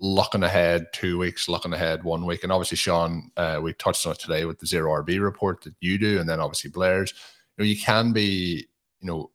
looking 0.00 0.42
ahead 0.42 0.86
two 0.92 1.18
weeks, 1.18 1.48
looking 1.48 1.72
ahead 1.72 2.04
one 2.04 2.26
week. 2.26 2.42
And 2.42 2.52
obviously, 2.52 2.76
Shawn, 2.76 3.30
uh, 3.36 3.58
we 3.62 3.72
touched 3.72 4.06
on 4.06 4.12
it 4.12 4.18
today 4.18 4.44
with 4.44 4.58
the 4.58 4.66
zero 4.66 5.02
RB 5.02 5.22
report 5.22 5.62
that 5.62 5.74
you 5.80 5.96
do, 5.98 6.20
and 6.20 6.28
then 6.28 6.40
obviously 6.40 6.70
Blair's. 6.70 7.14
You 7.56 7.64
know, 7.64 7.68
you 7.68 7.76
can 7.78 8.12
be, 8.12 8.66
you 9.00 9.06
know, 9.06 9.30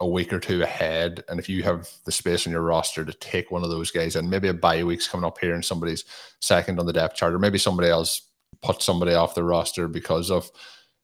a 0.00 0.06
week 0.06 0.32
or 0.32 0.40
two 0.40 0.62
ahead. 0.62 1.24
And 1.28 1.38
if 1.38 1.48
you 1.48 1.62
have 1.62 1.88
the 2.04 2.12
space 2.12 2.46
on 2.46 2.52
your 2.52 2.62
roster 2.62 3.04
to 3.04 3.12
take 3.12 3.50
one 3.50 3.62
of 3.62 3.70
those 3.70 3.90
guys, 3.90 4.16
and 4.16 4.28
maybe 4.28 4.48
a 4.48 4.54
bye 4.54 4.84
week's 4.84 5.08
coming 5.08 5.24
up 5.24 5.38
here 5.38 5.54
and 5.54 5.64
somebody's 5.64 6.04
second 6.40 6.78
on 6.78 6.86
the 6.86 6.92
depth 6.92 7.16
chart, 7.16 7.34
or 7.34 7.38
maybe 7.38 7.58
somebody 7.58 7.88
else 7.88 8.22
put 8.62 8.82
somebody 8.82 9.14
off 9.14 9.34
the 9.34 9.44
roster 9.44 9.88
because 9.88 10.30
of 10.30 10.50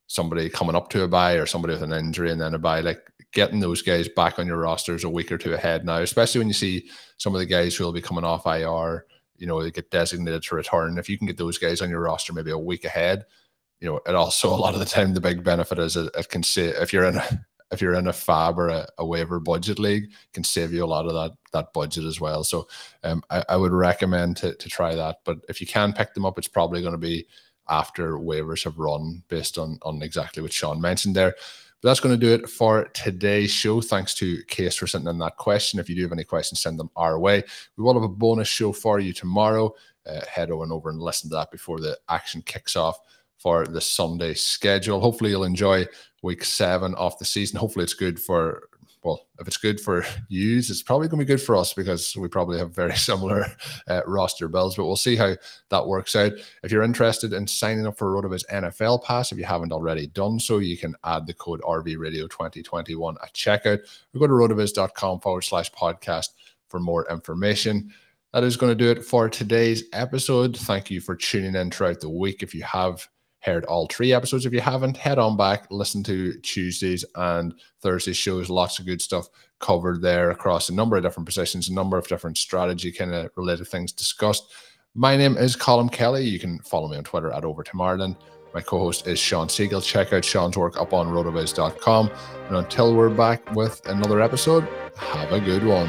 somebody 0.07 0.49
coming 0.49 0.75
up 0.75 0.89
to 0.91 1.03
a 1.03 1.09
bye 1.09 1.35
or 1.35 1.47
somebody 1.47 1.73
with 1.73 1.83
an 1.83 1.93
injury 1.93 2.31
and 2.33 2.41
then 2.41 2.55
a 2.55 2.59
bye, 2.59 2.81
like 2.81 3.01
getting 3.33 3.61
those 3.61 3.83
guys 3.83 4.09
back 4.09 4.39
on 4.39 4.47
your 4.47 4.59
rosters 4.59 5.05
a 5.05 5.09
week 5.09 5.31
or 5.31 5.39
two 5.39 5.55
ahead 5.55 5.85
now, 5.85 5.99
especially 5.99 6.41
when 6.41 6.49
you 6.49 6.55
see 6.55 6.89
some 7.17 7.35
of 7.35 7.39
the 7.39 7.47
guys 7.47 7.77
who 7.77 7.85
will 7.85 7.93
be 7.93 8.01
coming 8.01 8.25
off 8.25 8.47
IR, 8.47 9.07
you 9.37 9.47
know, 9.47 9.63
they 9.63 9.71
get 9.71 9.91
designated 9.91 10.43
to 10.43 10.55
return. 10.57 10.99
If 10.99 11.09
you 11.09 11.17
can 11.17 11.27
get 11.27 11.39
those 11.39 11.59
guys 11.59 11.81
on 11.81 11.91
your 11.91 12.01
roster 12.01 12.33
maybe 12.33 12.51
a 12.51 12.59
week 12.59 12.85
ahead, 12.85 13.25
you 13.81 13.89
know, 13.89 14.01
it 14.07 14.15
also 14.15 14.49
a 14.55 14.57
lot 14.57 14.75
of 14.75 14.81
the 14.81 14.87
time 14.87 15.15
the 15.15 15.21
big 15.21 15.45
benefit 15.45 15.79
is 15.79 15.97
it, 15.97 16.11
it 16.17 16.29
can 16.29 16.43
say 16.43 16.67
if 16.67 16.93
you're 16.93 17.05
in 17.05 17.17
a 17.17 17.47
if 17.71 17.81
you're 17.81 17.95
in 17.95 18.09
a 18.09 18.13
FAAB 18.13 18.57
or 18.57 18.69
a, 18.69 18.87
a 18.99 19.07
waiver 19.07 19.39
budget 19.39 19.79
league, 19.79 20.11
can 20.33 20.45
save 20.45 20.73
you 20.73 20.85
a 20.85 20.87
lot 20.87 21.07
of 21.07 21.13
that 21.13 21.33
that 21.53 21.73
budget 21.73 22.05
as 22.05 22.21
well. 22.21 22.45
So 22.45 22.69
um, 23.05 23.23
I, 23.31 23.45
I 23.51 23.57
would 23.57 23.73
recommend 23.73 24.37
to, 24.39 24.55
to 24.55 24.69
try 24.69 24.95
that. 24.95 25.19
But 25.25 25.39
if 25.49 25.61
you 25.61 25.67
can 25.67 25.93
pick 25.93 26.15
them 26.15 26.27
up, 26.27 26.39
it's 26.39 26.49
probably 26.49 26.81
going 26.81 26.93
to 26.93 26.99
be 26.99 27.27
after 27.69 28.19
waivers 28.19 28.65
have 28.65 28.79
run 28.79 29.23
based 29.29 29.59
on 29.59 29.79
on 29.83 30.03
exactly 30.03 30.43
what 30.43 30.53
Shawn 30.53 30.81
mentioned 30.81 31.15
there. 31.15 31.35
But 31.81 31.89
that's 31.89 32.01
going 32.01 32.19
to 32.19 32.27
do 32.27 32.35
it 32.35 32.49
for 32.49 32.85
today's 32.89 33.51
show. 33.51 33.81
Thanks 33.81 34.15
to 34.17 34.43
Case 34.45 34.77
for 34.77 34.87
sending 34.87 35.09
in 35.09 35.19
that 35.21 35.37
question. 35.37 35.81
If 35.81 35.89
you 35.89 35.97
do 35.97 36.03
have 36.03 36.13
any 36.13 36.25
questions, 36.25 36.61
send 36.61 36.79
them 36.79 36.91
our 36.95 37.19
way. 37.19 37.43
We 37.77 37.85
will 37.85 37.95
have 37.95 38.03
a 38.03 38.09
bonus 38.09 38.49
show 38.49 38.73
for 38.73 39.01
you 39.01 39.15
tomorrow. 39.15 39.75
Uh, 40.07 40.21
head 40.27 40.51
on 40.51 40.73
over 40.73 40.91
and 40.91 41.01
listen 41.01 41.31
to 41.31 41.37
that 41.37 41.51
before 41.51 41.79
the 41.79 41.97
action 42.09 42.43
kicks 42.43 42.75
off 42.75 42.99
for 43.39 43.67
the 43.67 43.81
Sunday 43.81 44.35
schedule. 44.35 45.01
Hopefully, 45.01 45.31
you'll 45.31 45.45
enjoy 45.45 45.87
week 46.23 46.45
seven 46.45 46.95
of 46.95 47.19
the 47.19 47.25
season. 47.25 47.59
Hopefully, 47.59 47.85
it's 47.85 47.95
good 47.95 48.21
for 48.21 48.69
well, 49.03 49.27
if 49.39 49.47
it's 49.47 49.57
good 49.57 49.81
for 49.81 50.05
you, 50.29 50.59
it's 50.59 50.83
probably 50.83 51.09
going 51.09 51.21
to 51.21 51.25
be 51.25 51.33
good 51.33 51.43
for 51.43 51.57
us 51.57 51.73
because 51.73 52.17
we 52.17 52.29
probably 52.29 52.59
have 52.59 52.75
very 52.75 52.95
similar 52.97 53.47
uh, 53.89 54.03
roster 54.07 54.49
builds. 54.49 54.77
But 54.77 54.85
we'll 54.85 54.97
see 54.97 55.17
how 55.17 55.37
that 55.71 55.87
works 55.87 56.15
out. 56.15 56.33
If 56.63 56.71
you're 56.71 56.83
interested 56.83 57.33
in 57.33 57.47
signing 57.47 57.87
up 57.87 57.99
for 57.99 58.11
RotoViz 58.11 58.45
NFL 58.53 59.05
Pass, 59.05 59.33
if 59.33 59.39
you 59.39 59.45
haven't 59.45 59.73
already 59.73 60.07
done 60.09 60.39
so, 60.39 60.59
you 60.59 60.77
can 60.77 60.95
add 61.05 61.27
the 61.27 61.35
code 61.35 61.61
RV 61.63 61.99
Radio 61.99 62.27
2021 62.27 63.17
at 63.23 63.33
checkout 63.33 63.81
or 64.15 64.19
go 64.19 64.27
to 64.27 64.33
rotoviz.com 64.33 65.21
forward 65.21 65.43
slash 65.43 65.71
podcast 65.73 66.29
for 66.69 66.81
more 66.81 67.11
information. 67.11 67.91
That 68.33 68.45
is 68.45 68.57
going 68.57 68.71
to 68.71 68.77
do 68.77 68.91
it 68.91 69.05
for 69.05 69.29
today's 69.29 69.85
episode. 69.93 70.57
Thank 70.57 70.89
you 70.89 71.01
for 71.01 71.17
tuning 71.17 71.57
in 71.57 71.71
throughout 71.71 72.01
the 72.01 72.09
week. 72.09 72.45
If 72.45 72.55
you 72.55 72.63
have 72.63 73.09
heard 73.41 73.65
all 73.65 73.87
three 73.87 74.13
episodes. 74.13 74.47
If 74.47 74.53
you 74.53 74.61
haven't, 74.61 74.97
head 74.97 75.19
on 75.19 75.37
back, 75.37 75.67
listen 75.71 76.03
to 76.05 76.39
Tuesdays 76.41 77.05
and 77.15 77.55
Thursday 77.81 78.13
shows. 78.13 78.51
Lots 78.51 78.79
of 78.79 78.87
good 78.87 79.03
stuff 79.03 79.29
covered 79.59 80.03
there 80.03 80.31
across 80.31 80.69
a 80.69 80.75
number 80.75 80.97
of 80.97 81.03
different 81.03 81.27
positions, 81.27 81.69
a 81.69 81.75
number 81.75 81.99
of 81.99 82.09
different 82.09 82.39
strategy 82.39 82.93
kind 82.93 83.15
of 83.15 83.31
related 83.37 83.67
things 83.69 83.93
discussed. 83.93 84.53
My 84.95 85.17
name 85.17 85.37
is 85.37 85.57
Colm 85.57 85.91
Kelly. 85.91 86.25
You 86.25 86.39
can 86.39 86.59
follow 86.61 86.89
me 86.89 86.97
on 86.97 87.05
Twitter 87.05 87.31
at 87.33 87.45
Overtime 87.45 87.81
Ireland. 87.81 88.17
My 88.53 88.61
co 88.61 88.79
host 88.79 89.07
is 89.07 89.19
Shawn 89.19 89.47
Siegele. 89.47 89.85
Check 89.85 90.13
out 90.13 90.25
Shawn's 90.25 90.57
work 90.57 90.81
up 90.81 90.93
on 90.93 91.07
rotoviz.com. 91.09 92.11
And 92.49 92.57
until 92.57 92.95
we're 92.95 93.09
back 93.09 93.55
with 93.55 93.81
another 93.87 94.21
episode, 94.21 94.67
have 94.97 95.33
a 95.33 95.41
good 95.41 95.65
one. 95.65 95.89